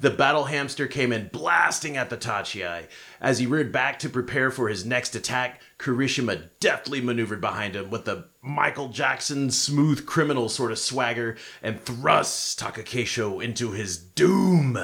[0.00, 2.86] the battle hamster came in blasting at the Tachiai.
[3.20, 7.90] As he reared back to prepare for his next attack, Kirishima deftly maneuvered behind him
[7.90, 14.78] with the Michael Jackson smooth criminal sort of swagger and thrust Takakeisho into his doom,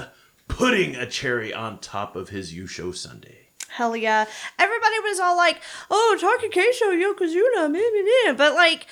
[0.48, 3.50] putting a cherry on top of his Yusho Sunday.
[3.68, 4.24] Hell yeah.
[4.58, 8.36] Everybody was all like, oh, Takakeisho, Yokozuna, maybe, maybe.
[8.36, 8.88] But like,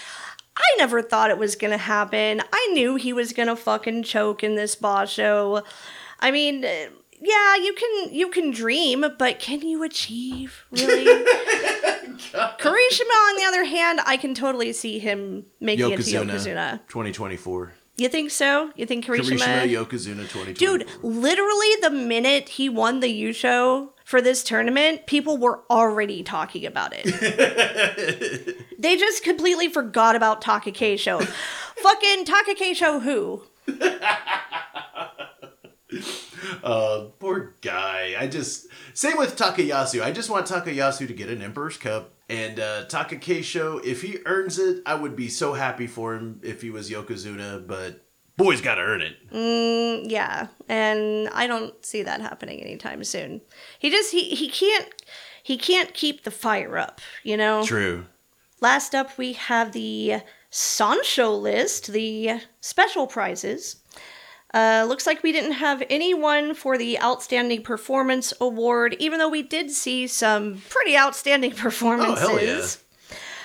[0.57, 2.41] I never thought it was gonna happen.
[2.53, 5.65] I knew he was gonna fucking choke in this basho.
[6.21, 6.65] I mean,
[7.27, 11.05] yeah, you can you can dream, but can you achieve really?
[12.17, 16.81] Kirishima, on the other hand, I can totally see him making it to Yokozuna, Yokozuna.
[16.89, 17.73] 2024.
[17.97, 18.71] You think so?
[18.77, 19.39] You think Kirishima?
[19.39, 20.55] Kirishima Yokozuna 2024.
[20.55, 26.65] Dude, literally the minute he won the Yusho for this tournament, people were already talking
[26.67, 28.57] about it.
[28.79, 31.23] they just completely forgot about Takakeisho.
[31.77, 33.43] Fucking Takakeisho who?
[36.63, 38.15] Uh, poor guy.
[38.19, 40.03] I just same with Takayasu.
[40.03, 42.13] I just want Takayasu to get an Emperor's Cup.
[42.29, 46.63] And uh, Takakeisho, if he earns it, I would be so happy for him if
[46.63, 47.67] he was Yokozuna.
[47.67, 48.05] But
[48.37, 49.17] boy's got to earn it.
[49.31, 53.41] Mm, yeah, and I don't see that happening anytime soon.
[53.79, 54.89] He just he he can't
[55.43, 57.65] he can't keep the fire up, you know.
[57.65, 58.07] True.
[58.61, 63.77] Last up, we have the Sansho list, the special prizes.
[64.57, 69.43] Uh, looks like we didn't have anyone for the Outstanding Performance Award, even though we
[69.43, 72.25] did see some pretty outstanding performances.
[72.25, 72.67] Oh, hell yeah.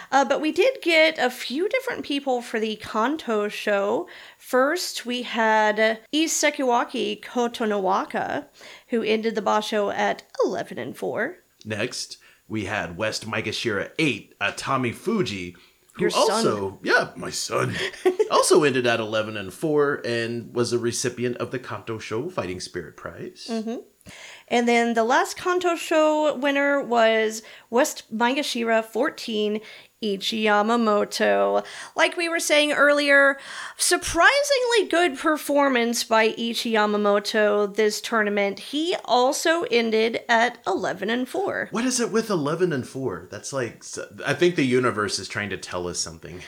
[0.09, 4.07] Uh, but we did get a few different people for the Kanto-sho.
[4.37, 8.45] First, we had Ii Sekiwaki Kotonowaka,
[8.87, 11.37] who ended the basho at 11 and 4.
[11.65, 15.55] Next, we had West Maegashira 8, Atamifuji,
[15.93, 16.21] who Your son.
[16.31, 17.75] also, yeah, my son,
[18.31, 22.97] also ended at 11 and 4 and was a recipient of the Kanto-sho Fighting Spirit
[22.97, 23.47] Prize.
[23.49, 23.77] Mm-hmm.
[24.47, 29.61] And then the last Kanto-sho winner was West Maegashira 14,
[30.01, 31.63] Ichiyamamoto.
[31.95, 33.37] Like we were saying earlier,
[33.77, 38.59] surprisingly good performance by Ichiyamamoto this tournament.
[38.59, 41.69] He also ended at 11 and 4.
[41.71, 43.27] What is it with 11 and 4?
[43.29, 43.85] That's like,
[44.25, 46.41] I think the universe is trying to tell us something.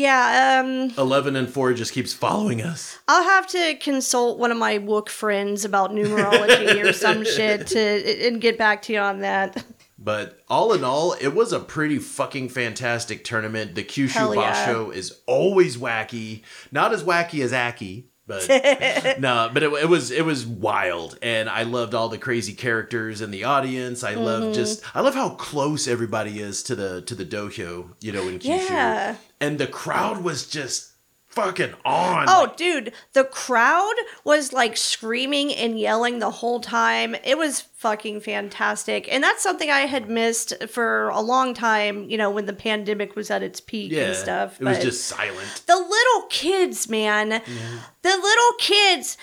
[0.00, 2.98] Yeah, um 11 and 4 just keeps following us.
[3.06, 8.26] I'll have to consult one of my Wook friends about numerology or some shit to
[8.26, 9.62] and get back to you on that.
[10.02, 13.74] But all in all, it was a pretty fucking fantastic tournament.
[13.74, 14.64] The Kyushu Hell yeah.
[14.64, 16.42] show is always wacky.
[16.72, 18.48] Not as wacky as Aki, but
[19.20, 23.20] no, but it, it was it was wild, and I loved all the crazy characters
[23.20, 24.04] in the audience.
[24.04, 24.22] I Mm-hmm.
[24.24, 28.26] love just I love how close everybody is to the to the dohyo, you know,
[28.28, 29.16] in Kyushu, Yeah.
[29.40, 30.89] and the crowd was just
[31.30, 32.26] fucking on.
[32.28, 37.14] Oh, Like, dude, the crowd was like screaming and yelling the whole time.
[37.24, 39.06] It was fucking fantastic.
[39.12, 43.16] And that's something I had missed for a long time, you know, when the pandemic
[43.16, 44.60] was at its peak yeah, and stuff.
[44.60, 45.62] it was just silent.
[45.66, 47.28] the little kids, man.
[47.30, 49.16] The little kids.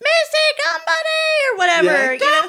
[0.00, 1.86] Missy Gambare or whatever.
[1.86, 2.48] Yeah, you know?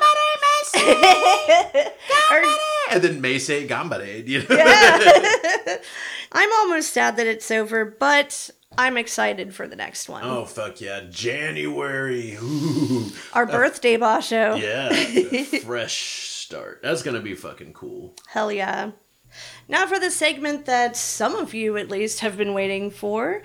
[2.32, 2.43] Or-
[2.91, 4.55] And then Meisei Gambare, you know?
[6.32, 10.24] I'm almost sad that it's over, but I'm excited for the next one.
[10.24, 12.38] Oh fuck yeah, January.
[12.41, 13.07] Ooh.
[13.34, 14.55] Our birthday boss show.
[14.59, 14.89] Yeah,
[15.63, 16.82] fresh start.
[16.84, 18.15] That's gonna be fucking cool.
[18.28, 18.91] Hell yeah.
[19.67, 23.41] Now for the segment that some of you at least have been waiting for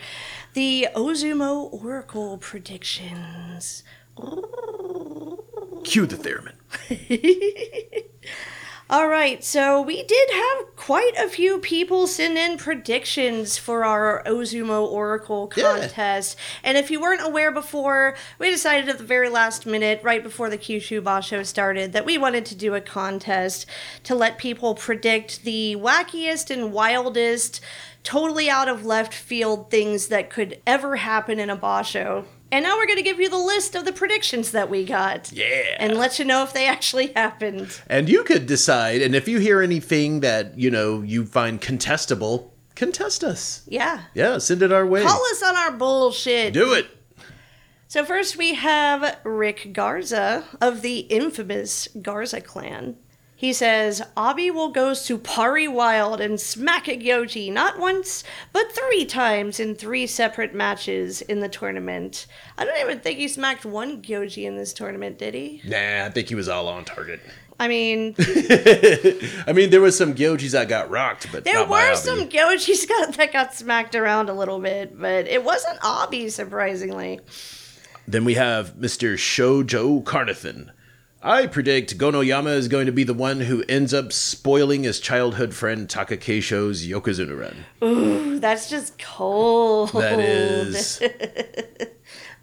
[0.54, 3.82] the Ozumo Oracle predictions.
[5.84, 8.04] Cue the theremin.
[8.90, 14.22] All right, so we did have quite a few people send in predictions for our
[14.26, 15.78] Ozumo Oracle Yeah.
[15.78, 16.36] contest.
[16.62, 20.50] And if you weren't aware before, we decided at the very last minute, right before
[20.50, 23.64] the Kyushu Basho started, that we wanted to do a contest
[24.02, 27.62] to let people predict the wackiest and wildest,
[28.02, 32.26] totally out of left field things that could ever happen in a basho.
[32.54, 35.32] And now we're going to give you the list of the predictions that we got.
[35.32, 35.76] Yeah.
[35.80, 37.80] And let you know if they actually happened.
[37.88, 42.50] And you could decide, and if you hear anything that, you know, you find contestable,
[42.76, 43.64] contest us.
[43.66, 44.02] Yeah.
[44.14, 45.02] Yeah, send it our way.
[45.02, 46.52] Call us on our bullshit.
[46.52, 46.86] Do it.
[47.88, 52.94] So first we have Rick Garza of the infamous Garza clan.
[53.36, 58.22] He says Abi will go Tsuppari Wild and smack a Gyoji not once,
[58.52, 62.26] but three times in three separate matches in the tournament.
[62.56, 65.60] I don't even think he smacked one Gyoji in this tournament, did he?
[65.64, 67.20] Nah, I think he was all on target.
[67.58, 72.28] I mean, I mean, there was some Gyojis that got rocked, but there were some
[72.28, 77.20] Gyojis got, that got smacked around a little bit, but it wasn't Abi, surprisingly.
[78.06, 79.14] Then we have Mr.
[79.14, 80.72] Shoujo Carnathan.
[81.26, 85.54] I predict Gonoyama is going to be the one who ends up spoiling his childhood
[85.54, 87.64] friend Takakeisho's Yokozuna run.
[87.82, 89.90] Ooh, that's just cold.
[89.92, 91.02] That is.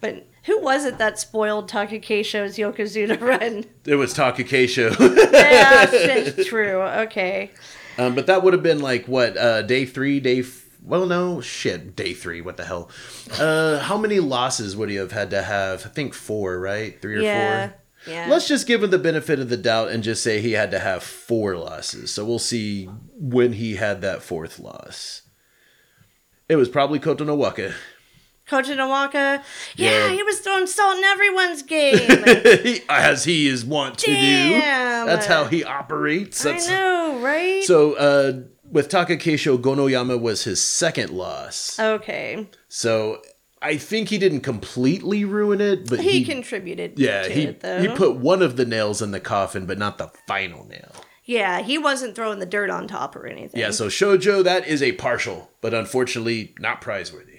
[0.00, 3.64] But who was it that spoiled Takakeisho's Yokozuna run?
[3.84, 4.90] It was Takakeisho.
[5.32, 6.82] yeah, shit, true.
[6.82, 7.52] Okay.
[7.98, 11.40] um, but that would have been like, what, uh, day three, day f- well, no,
[11.40, 12.40] shit, day three.
[12.40, 12.90] What the hell?
[13.38, 15.86] Uh, how many losses would he have had to have?
[15.86, 17.00] I think four, right?
[17.00, 17.68] Three or Yeah.
[17.68, 17.76] four.
[18.06, 18.26] Yeah.
[18.28, 20.78] Let's just give him the benefit of the doubt and just say he had to
[20.78, 22.10] have four losses.
[22.12, 25.22] So we'll see when he had that fourth loss.
[26.48, 27.72] It was probably Kotonowaka.
[28.44, 29.42] Coach Inawaka,
[29.76, 30.08] yeah, Yeah.
[30.10, 32.82] he was throwing salt in everyone's game.
[32.88, 35.04] As he is wont to Damn.
[35.04, 35.06] do.
[35.06, 36.44] That's how he operates.
[36.44, 37.62] I That's, know, right?
[37.62, 41.78] So uh, with Takakeisho, Gonoyama was his second loss.
[41.78, 43.22] okay, So
[43.62, 46.98] I think he didn't completely ruin it, but he, he, contributed.
[46.98, 47.80] yeah, to he it, though.
[47.80, 50.92] he put one of the nails in the coffin, but not the final nail.
[51.24, 53.60] Yeah, he wasn't throwing the dirt on top or anything.
[53.60, 57.38] Yeah, so Shojo, that is a partial, but unfortunately not prizeworthy.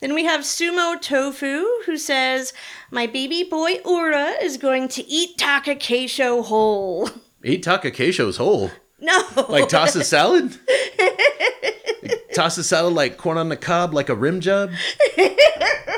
[0.00, 2.52] Then we have Sumo Tofu, who says,
[2.92, 7.10] My baby boy Ura is going to eat Takakeisho whole.
[7.42, 8.70] Eat Takakeisho's whole.
[9.00, 9.20] No.
[9.48, 10.56] Like toss a salad?
[12.38, 14.70] toss the salad like corn on the cob, like a rim job?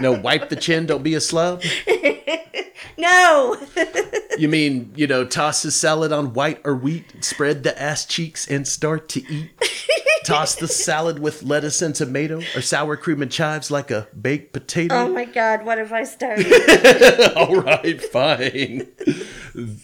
[0.01, 1.63] No, wipe the chin, don't be a slob?
[2.97, 3.59] no.
[4.39, 8.49] You mean, you know, toss the salad on white or wheat, spread the ass cheeks,
[8.49, 9.51] and start to eat?
[10.25, 14.55] Toss the salad with lettuce and tomato, or sour cream and chives like a baked
[14.55, 14.95] potato?
[14.95, 17.33] oh my god, what have I started?
[17.37, 18.87] All right, fine.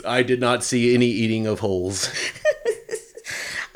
[0.03, 2.11] I did not see any eating of holes.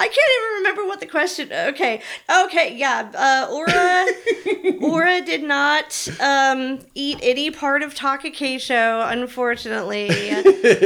[0.01, 1.53] I can't even remember what the question.
[1.53, 2.01] Okay,
[2.45, 3.11] okay, yeah.
[3.15, 10.09] Uh, Ura, Ura did not um, eat any part of Takakeisho, unfortunately.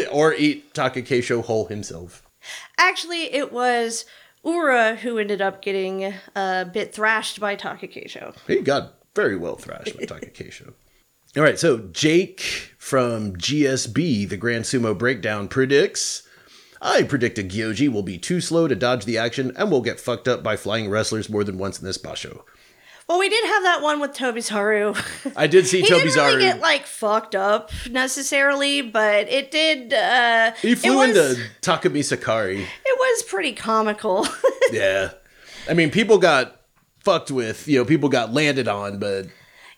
[0.11, 2.25] or eat Takakeisho whole himself.
[2.77, 4.05] Actually, it was
[4.45, 8.35] Ura who ended up getting a bit thrashed by Takakeisho.
[8.49, 10.73] He got very well thrashed by Takakeisho.
[11.37, 12.41] All right, so Jake
[12.79, 16.25] from GSB, the Grand Sumo Breakdown, predicts
[16.85, 19.99] I predict a Gyoji will be too slow to dodge the action and will get
[19.99, 22.43] fucked up by flying wrestlers more than once in this basho.
[23.09, 25.33] Well, we did have that one with Tobizaru.
[25.37, 26.27] I did see he didn't Tobizaru.
[26.27, 29.95] really get like fucked up necessarily, but it did.
[29.95, 32.61] Uh, he flew was, into Takumi Sakari.
[32.63, 34.27] It was pretty comical.
[34.73, 35.13] Yeah.
[35.69, 36.63] I mean, people got
[37.01, 39.27] fucked with, you know, people got landed on, but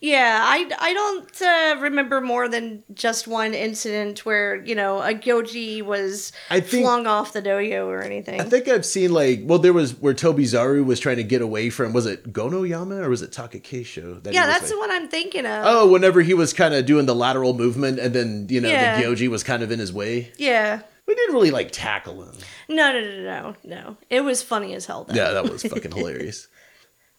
[0.01, 5.15] yeah, I, I don't uh, remember more than just one incident where you know a
[5.15, 8.41] Gyoji was I think- flung off the dohyo or anything.
[8.41, 11.71] I think I've seen like well, there was where Tobizaru was trying to get away
[11.71, 14.23] from was it Gonoyama or was it Takakeisho?
[14.23, 15.65] That yeah, that's like- the one I'm thinking of.
[15.67, 19.01] Oh, whenever he was kind of doing the lateral movement, and then you know Yeah.
[19.01, 20.33] the Gyoji was kind of in his way.
[20.37, 20.81] Yeah.
[21.07, 22.35] We didn't really like tackle him.
[22.69, 23.97] No, no, no, no, no.
[24.11, 25.05] It was funny as hell.
[25.05, 25.15] Though.
[25.15, 26.49] Yeah, that was fucking hilarious.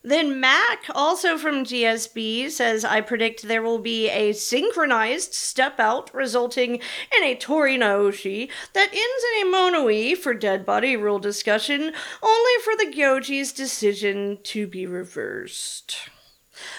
[0.03, 6.13] Then Mac, also from GSB, says, I predict there will be a synchronized step out
[6.13, 11.91] resulting in a Torinaoshi that ends in a Mono-ii for dead body rule discussion,
[12.21, 16.09] only for the Gyoji's decision to be reversed.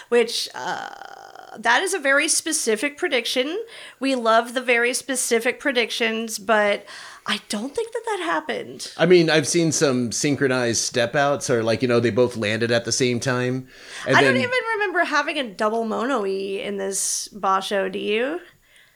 [0.09, 0.89] Which, uh,
[1.57, 3.63] that is a very specific prediction.
[3.99, 6.85] We love the very specific predictions, but
[7.25, 8.91] I don't think that that happened.
[8.97, 12.71] I mean, I've seen some synchronized step outs, or like you know they both landed
[12.71, 13.67] at the same time.
[14.07, 18.39] And I then, don't even remember having a double mono-ii in this basho, do you?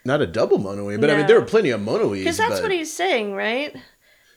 [0.06, 2.24] not a double mono-ii, but I mean there were plenty of mono-iis.
[2.24, 3.76] Because that's but what he's saying, right?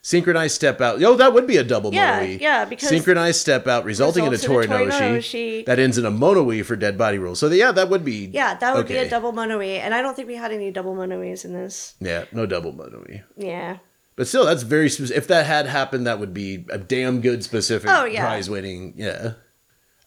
[0.07, 1.03] Synchronized step out.
[1.03, 2.39] Oh, that would be a double Yeah, mono-ii.
[2.41, 5.67] yeah, because- synchronized step out resulting in a Tori in a Tori Noshi Noshi.
[5.67, 7.41] that ends in a mono-ii for dead body rules.
[7.41, 10.15] So yeah, that would be Yeah, that would be a double mono-ii, and I don't
[10.15, 11.95] think we had any double mono-iis in this.
[11.99, 13.23] Yeah, no double mono-ii.
[13.37, 13.79] Yeah.
[14.15, 15.17] But still, that's very specific.
[15.19, 18.21] If that had happened, that would be a damn good specific Oh, yeah.
[18.25, 18.95] prize winning.
[18.97, 19.33] Yeah.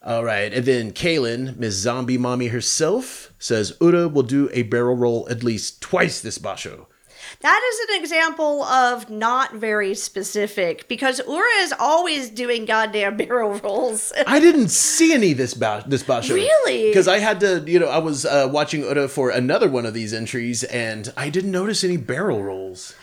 [0.02, 0.50] All right.
[0.52, 5.44] And then Kaylin, Miss Zombie Mommy herself, says Ura will do a barrel roll at
[5.44, 6.86] least twice this basho.
[7.40, 13.54] That is an example of not very specific because Ura is always doing goddamn barrel
[13.64, 14.12] rolls.
[14.26, 16.34] I didn't see any this ba- this basho.
[16.34, 16.88] Really?
[16.88, 19.94] Because I had to, you know, I was uh, watching Ura for another one of
[19.94, 22.94] these entries, and I didn't notice any barrel rolls.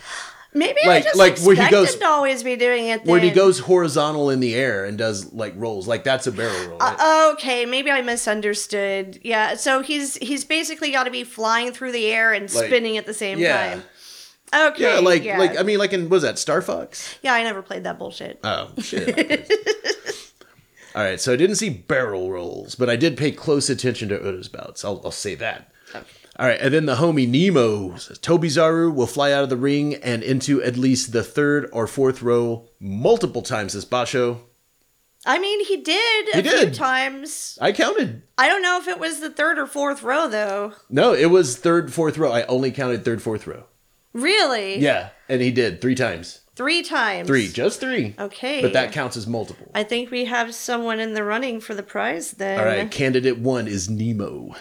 [0.54, 3.04] Maybe Like- I just like where he goes- to always be doing it.
[3.04, 6.68] When he goes horizontal in the air and does like rolls, like that's a barrel
[6.70, 6.78] roll.
[6.78, 6.96] right?
[6.98, 9.20] Uh, okay, maybe I misunderstood.
[9.22, 12.96] Yeah, so he's he's basically got to be flying through the air and Like- spinning
[12.96, 13.70] at the same yeah.
[13.74, 13.84] time.
[14.54, 14.82] Okay.
[14.82, 15.38] yeah, like yeah.
[15.38, 17.18] like I mean, like in was that Star Fox?
[17.22, 18.40] yeah, I never played that bullshit.
[18.44, 19.50] Oh shit.
[20.94, 24.16] All right, so I didn't see barrel rolls, but I did pay close attention to
[24.16, 24.84] Ura's bouts.
[24.84, 25.70] I'll, I'll say that.
[25.94, 29.94] All right, and then the homie Nemo says Tobizaru will fly out of the ring
[29.96, 34.38] and into at least the third or fourth row multiple times this basho.
[35.26, 36.74] I mean, he did a He few did.
[36.74, 37.58] times.
[37.60, 38.22] I counted.
[38.38, 40.72] I don't know if it was the third or fourth row though.
[40.88, 42.32] No, it was third, fourth row.
[42.32, 43.64] I only counted third, fourth row.
[44.12, 44.78] Really?
[44.78, 46.40] Yeah, and he did three times.
[46.56, 47.28] Three times.
[47.28, 48.16] Three, just three.
[48.18, 48.62] Okay.
[48.62, 49.70] But that counts as multiple.
[49.74, 52.58] I think we have someone in the running for the prize then.
[52.58, 54.56] All right, candidate one is Nemo.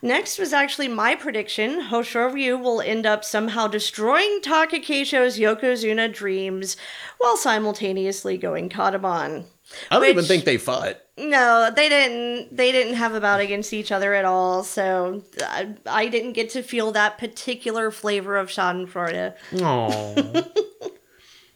[0.00, 1.80] Next was actually my prediction.
[1.80, 6.76] Hoshoryu will end up somehow destroying Takakeisho's Yokozuna dreams
[7.18, 9.44] while simultaneously going kadoban.
[9.90, 11.00] I don't even think they fought.
[11.16, 12.56] No, they didn't.
[12.56, 14.64] They didn't have a bout against each other at all.
[14.64, 19.34] So I, I didn't get to feel that particular flavor of Schadenfreude.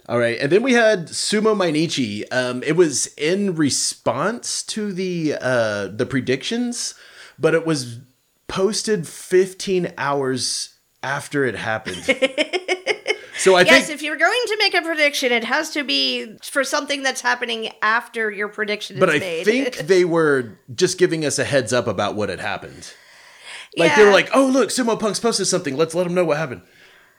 [0.08, 2.24] All right, and then we had Sumo Mainichi.
[2.32, 6.94] Um, it was in response to the uh, the predictions,
[7.38, 7.98] but it was
[8.46, 12.06] posted 15 hours after it happened.
[13.38, 16.36] so I Yes, think if you're going to make a prediction, it has to be
[16.42, 19.06] for something that's happening after your prediction is made.
[19.06, 19.44] but I made.
[19.44, 22.92] think they were just giving us a heads up about what had happened.
[23.76, 25.76] Like they were like, "Oh, look, Sumo Punx posted something.
[25.76, 26.62] Let's let them know what happened."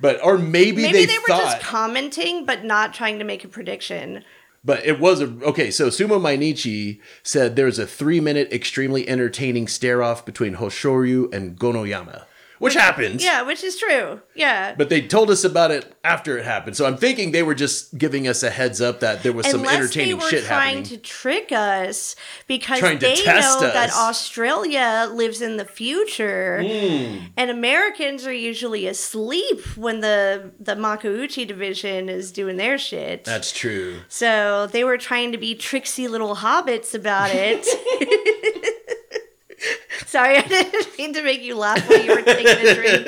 [0.01, 3.43] But or maybe, maybe they, they, were thought, just commenting, but not trying to make
[3.43, 4.23] a prediction.
[4.63, 5.71] but it was a okay.
[5.71, 11.57] So Sumo Mainichi said there's a three minute extremely entertaining stare off between Hoshoryu and
[11.57, 12.25] Gonoyama,
[12.60, 13.23] which happens.
[13.23, 14.22] Yeah, which is true.
[14.36, 14.76] Yeah.
[14.77, 16.76] But they told us about it after it happened.
[16.77, 19.61] So I'm thinking they were just giving us a heads up that there was some
[19.61, 20.84] Unless they entertaining were shit trying happening.
[20.86, 22.15] to trick us
[22.48, 23.91] because Trying to they test know that.
[23.94, 27.26] Australia lives in the future Hmm.
[27.38, 33.23] and Americans are usually asleep when the the Makuuchi division is doing their shit.
[33.23, 34.02] That's true.
[34.07, 37.65] so they were trying to be tricksy little hobbits about it.
[40.10, 43.06] Sorry, I didn't mean to make you laugh while you were taking a drink.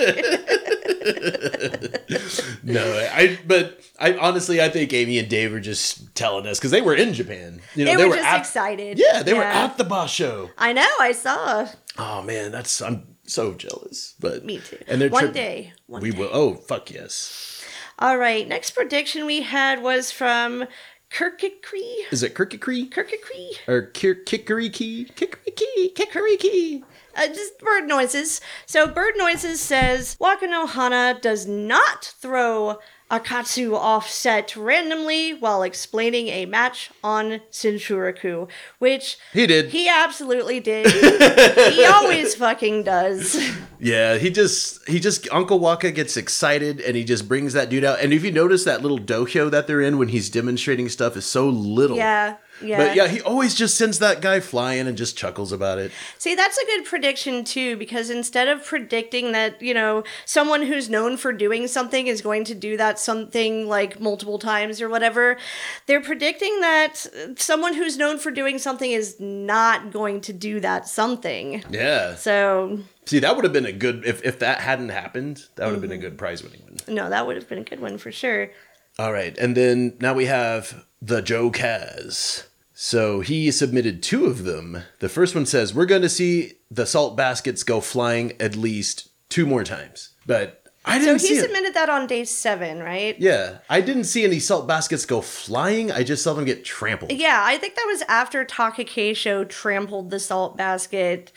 [2.64, 6.70] No, I but I honestly I think Amy and Dave were just telling us because
[6.72, 7.60] they were in Japan.
[7.76, 9.00] You know, They, were, just at, excited.
[9.00, 10.52] Yeah, they were at the basho.
[10.58, 11.68] I know, I saw.
[11.98, 14.14] Oh man, that's I'm so jealous.
[14.20, 14.78] But Me too.
[14.88, 15.74] And they're One tri- day.
[15.88, 16.20] One we day.
[16.20, 16.30] will.
[16.32, 17.66] Oh fuck yes.
[17.98, 20.66] All right, next prediction we had was from
[21.12, 22.12] Kirkicree.
[22.12, 23.68] Is it Kirkicree Kirkicree?
[23.68, 25.12] or Kir- Kikariki?
[25.16, 26.84] Kikariki?
[27.16, 28.42] Uh, just bird noises.
[28.66, 32.80] So, bird noises says Wakanohana does not throw
[33.10, 38.48] Akatsu offset randomly while explaining a match on Senshuraku,
[38.80, 39.72] which He did.
[39.72, 40.88] he absolutely did.
[41.74, 43.38] he always fucking does.
[43.84, 47.84] Yeah, he just he just Uncle Waka gets excited and he just brings that dude
[47.84, 48.00] out.
[48.00, 51.26] And if you notice that little dojo that they're in when he's demonstrating stuff is
[51.26, 51.98] so little.
[51.98, 52.78] Yeah, yeah.
[52.78, 55.92] But yeah, he always just sends that guy flying and just chuckles about it.
[56.18, 60.90] See, that's a good prediction too, because instead of predicting that, you know, someone who's
[60.90, 65.38] known for doing something is going to do that something like multiple times or whatever,
[65.88, 67.06] they're predicting that
[67.38, 71.64] someone who's known for doing something is not going to do that something.
[71.70, 72.16] Yeah.
[72.16, 75.74] So, See, that would have been a good if if that hadn't happened, that would
[75.74, 76.02] have been a mm-hmm.
[76.02, 76.78] good prize winning one.
[76.96, 78.50] no, that would have been a good one for sure.
[79.00, 82.46] All right, and then now we have the Joe Kaz.
[82.84, 84.82] So he submitted two of them.
[85.02, 89.10] The first one says we're going to see the salt baskets go flying at least
[89.30, 91.44] two more times, but I didn't so he it.
[91.44, 93.16] submitted that on day seven, right?
[93.20, 95.92] Yeah, I didn't see any salt baskets go flying.
[95.92, 97.12] I just saw them get trampled.
[97.12, 101.32] Yeah, I think that was after Takakeisho trampled the salt basket.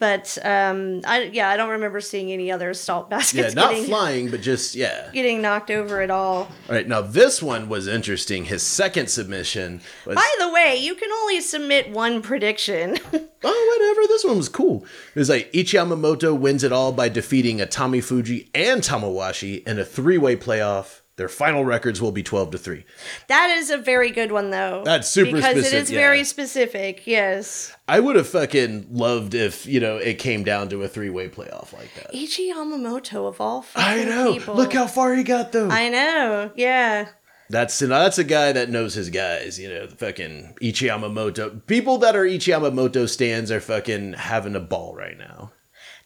[0.00, 3.54] But um, I yeah, I don't remember seeing any other salt baskets.
[3.54, 5.10] Yeah, not getting, flying, but just yeah.
[5.12, 6.36] getting knocked over at all.
[6.38, 8.46] All right, now this one was interesting.
[8.46, 12.96] His second submission was By the way, you can only submit one prediction.
[13.12, 14.08] oh whatever.
[14.08, 14.86] This one was cool.
[15.14, 20.34] It was like Ichiyamamoto wins it all by defeating Atamifuji and Tamawashi in a three-way
[20.34, 20.99] playoff.
[21.20, 22.86] Their final records will be twelve to three.
[23.28, 24.80] that is a very good one, though.
[24.86, 25.98] That's super because specific, is yeah.
[25.98, 27.06] very specific.
[27.06, 31.28] Yes, I would have fucking loved if you know it came down to a three-way
[31.28, 32.14] playoff like that.
[32.14, 34.32] Ichiyamamoto of all I know.
[34.32, 34.54] people.
[34.54, 35.68] Look how far he got though.
[35.68, 36.52] I know.
[36.56, 37.08] Yeah.
[37.50, 41.66] That's that's a guy that knows his guys, you know, the fucking Ichiyamamoto.
[41.66, 45.52] People that are Ichiyamamoto stands are fucking having a ball right now.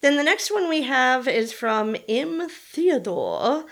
[0.00, 2.48] Then the next one we have is from M.
[2.48, 3.64] Theodore,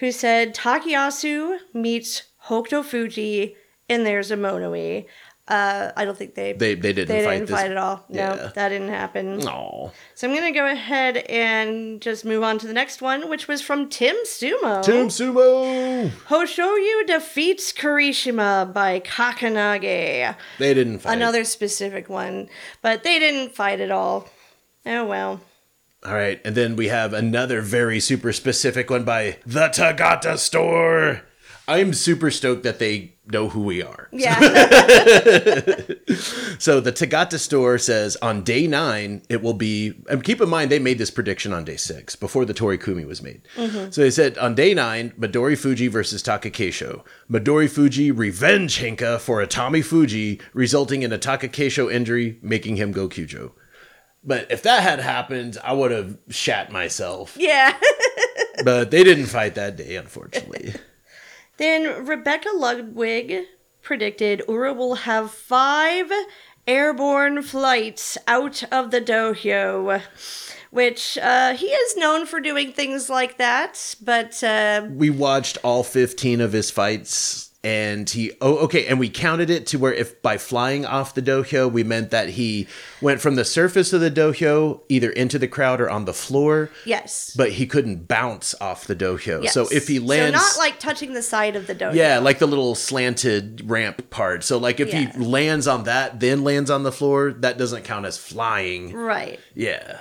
[0.00, 3.54] who said Takayasu meets Hokutofuji,
[3.88, 5.06] and there's a Mono-ii.
[5.48, 7.56] Uh, I don't think they They they didn't they fight didn't this.
[7.60, 8.04] fight at all.
[8.08, 8.50] No, Yeah.
[8.54, 9.40] that didn't happen.
[9.42, 9.90] So
[10.22, 13.88] I'm gonna go ahead and just move on to the next one, which was from
[13.88, 14.80] Tim Sumo.
[14.84, 16.08] Tim Sumo.
[16.28, 20.36] Hoshoryu defeats Kirishima by Kakenage.
[20.60, 21.14] They didn't fight.
[21.14, 22.48] Another specific one,
[22.80, 24.28] but they didn't fight at all.
[24.86, 25.40] Oh well.
[26.04, 31.22] All right, and then we have another very super specific one by the Tagata Store.
[31.68, 34.08] I'm super stoked that they know who we are.
[34.12, 34.38] Yeah.
[36.60, 39.94] So the Tagata store says on day nine it will be.
[40.10, 43.22] And keep in mind they made this prediction on day six before the Torikumi was
[43.22, 43.40] made.
[43.56, 43.90] Mm-hmm.
[43.90, 47.02] So they said on day nine Midorifuji versus Takakeisho.
[47.30, 53.52] Midorifuji revenge Henka for Atamifuji, resulting in a Takakeisho injury, making him go Kyujo.
[54.22, 57.36] But if that had happened, I would have shat myself.
[57.38, 57.76] yeah.
[58.62, 60.74] But they didn't fight that day, unfortunately.
[61.56, 63.44] Then Rebecca Ludwig
[63.82, 66.10] predicted Ura will have five
[66.66, 70.00] airborne flights out of the dohyo,
[70.70, 73.94] which uh, he is known for doing things like that.
[74.00, 79.08] But uh, we watched all 15 of his fights and he oh okay and we
[79.10, 82.66] counted it to where if by flying off the dohyo we meant that he
[83.02, 86.70] went from the surface of the dohyo either into the crowd or on the floor
[86.86, 87.34] yes.
[87.36, 89.52] but he couldn't bounce off the dohyo Yes.
[89.52, 91.94] so if he lands so not like touching the side of the dohyo.
[91.94, 95.12] yeah like the little slanted ramp part so like if Yeah.
[95.12, 99.38] he lands on that then lands on the floor that doesn't count as flying Right.
[99.54, 100.00] yeah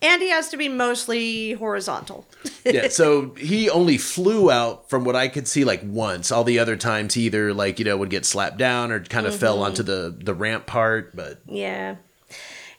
[0.00, 2.26] And he has to be mostly horizontal.
[2.64, 6.30] yeah, so he only flew out from what I could see like once.
[6.30, 9.26] All the other times he either like, you know, would get slapped down or kind
[9.26, 9.64] of fell mm-hmm.
[9.64, 11.96] onto the the ramp part, but Yeah.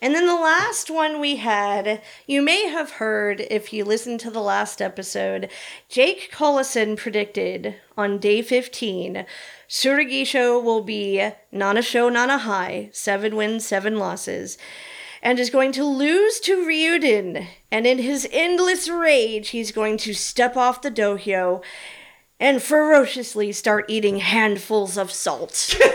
[0.02, 4.32] And then the last one we had, you may have heard if you listened to
[4.32, 5.50] the last episode,
[5.90, 9.26] Jake Collison predicted on day 15
[9.70, 14.58] Tsurugisho will be Nana Show Nana High, seven wins, seven losses,
[15.22, 17.48] and is going to lose to Ryuden.
[17.72, 21.62] And in his endless rage, he's going to step off the dohyo
[22.40, 25.76] and ferociously start eating handfuls of salt.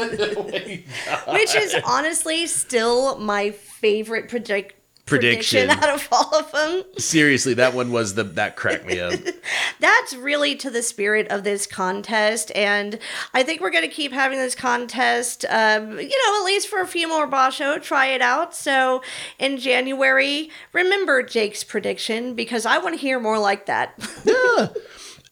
[0.00, 4.74] Oh Which is honestly still my favorite predict-
[5.08, 5.68] Prediction.
[5.68, 6.84] prediction out of all of them.
[6.98, 9.18] seriously, that one was the that cracked me up.
[9.80, 12.98] That's really to the spirit of this contest, and
[13.34, 15.44] I think we're going to keep having this contest.
[15.48, 18.54] Um, you know, at least for a few more Basho, try it out.
[18.54, 19.02] So
[19.38, 23.94] in January, remember Jake's prediction because I want to hear more like that.
[24.24, 24.68] yeah,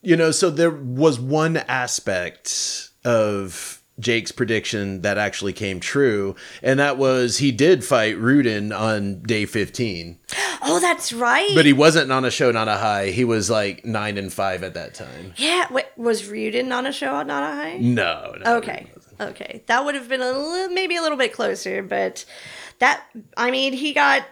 [0.02, 6.78] you know, so there was one aspect of Jake's prediction that actually came true, and
[6.78, 10.18] that was he did fight Ryuden on day 15.
[10.62, 11.50] oh, that's right.
[11.54, 13.10] But he wasn't on a show, not a high.
[13.10, 15.32] He was like 9 and 5 at that time.
[15.36, 17.78] yeah, wait, was Ryuden on a show Not a High?
[17.78, 18.56] No, no.
[18.56, 18.86] Okay.
[19.20, 19.62] Okay.
[19.66, 22.24] That would have been a little, maybe a little bit closer, but
[22.78, 23.02] that
[23.36, 24.26] I mean, he got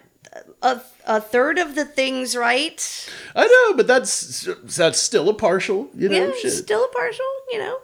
[0.63, 3.11] a, a third of the things right.
[3.35, 6.27] I know, but that's that's still a partial, you know.
[6.27, 6.53] Yeah, shit.
[6.53, 7.79] still a partial, you know.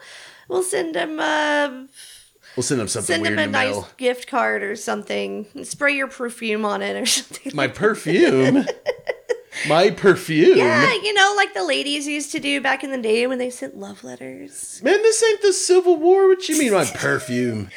[0.51, 1.85] We'll send him uh
[2.57, 3.89] We'll send them something send weird him a nice mail.
[3.97, 5.47] gift card or something.
[5.63, 7.53] Spray your perfume on it or something.
[7.55, 8.67] My perfume.
[9.69, 10.57] My perfume.
[10.57, 13.51] yeah, you know, like the ladies used to do back in the day when they
[13.51, 14.81] sent love letters.
[14.83, 16.27] Man, this ain't the Civil War.
[16.29, 17.71] What you mean, my perfume?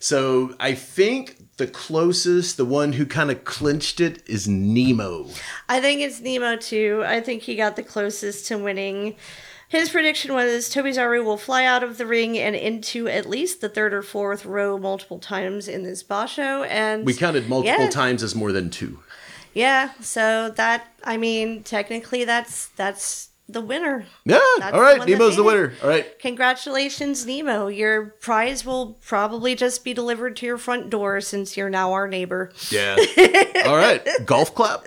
[0.00, 5.28] So I think the closest, the one who kind of clinched it, is Nemo.
[5.68, 7.02] I think it's Nemo too.
[7.06, 9.16] I think he got the closest to winning.
[9.68, 13.68] His prediction was Tobizaru will fly out of the ring and into at least the
[13.68, 16.66] third or fourth row multiple times in this basho.
[16.68, 17.90] And We counted multiple Yeah.
[17.90, 19.00] times as more than two.
[19.54, 24.04] Yeah, so that I mean, technically, that's that's the winner.
[24.24, 24.38] Yeah.
[24.58, 24.98] That's all the right.
[25.00, 25.72] that Nemo's the winner.
[25.82, 26.18] All right.
[26.18, 27.68] Congratulations, Nemo.
[27.68, 32.06] Your prize will probably just be delivered to your front door since you're now our
[32.08, 32.50] neighbor.
[32.70, 32.96] Yeah.
[33.66, 34.06] all right.
[34.24, 34.86] Golf clap.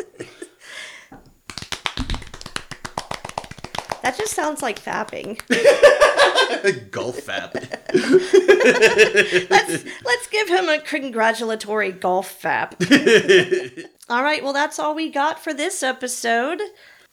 [4.01, 5.39] That just sounds like fapping.
[6.91, 7.53] Golf fap.
[9.49, 13.88] let's let's give him a congratulatory golf fap.
[14.09, 16.59] all right, well that's all we got for this episode.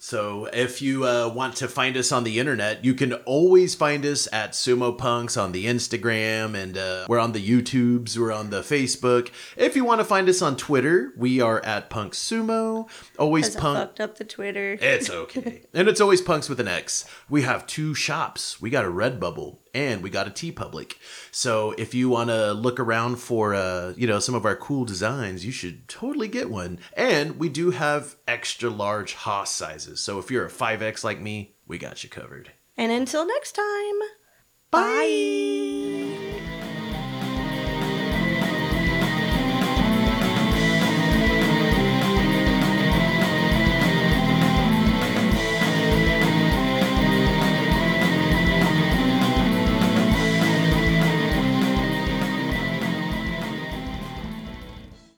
[0.06, 4.06] So, if you uh, want to find us on the internet, you can always find
[4.06, 8.50] us at Sumo Punx on the Instagram, and uh, we're on the YouTubes, we're on
[8.50, 9.32] the Facebook.
[9.56, 12.88] If you want to find us on Twitter, we are at Punk Sumo.
[13.18, 13.78] Always Punk.
[13.78, 14.78] fucked up the Twitter.
[14.80, 15.62] It's okay.
[15.74, 17.04] and it's always punks with an X.
[17.28, 18.62] We have two shops.
[18.62, 20.94] We got a Redbubble and we got a TeePublic.
[21.30, 24.86] So if you want to look around for uh, you know, some of our cool
[24.86, 26.78] designs, you should totally get one.
[26.94, 30.00] And we do have extra large Haas sizes.
[30.00, 32.52] So if you're a 5X like me, we got you covered.
[32.78, 34.00] And until next time,
[34.70, 36.16] bye.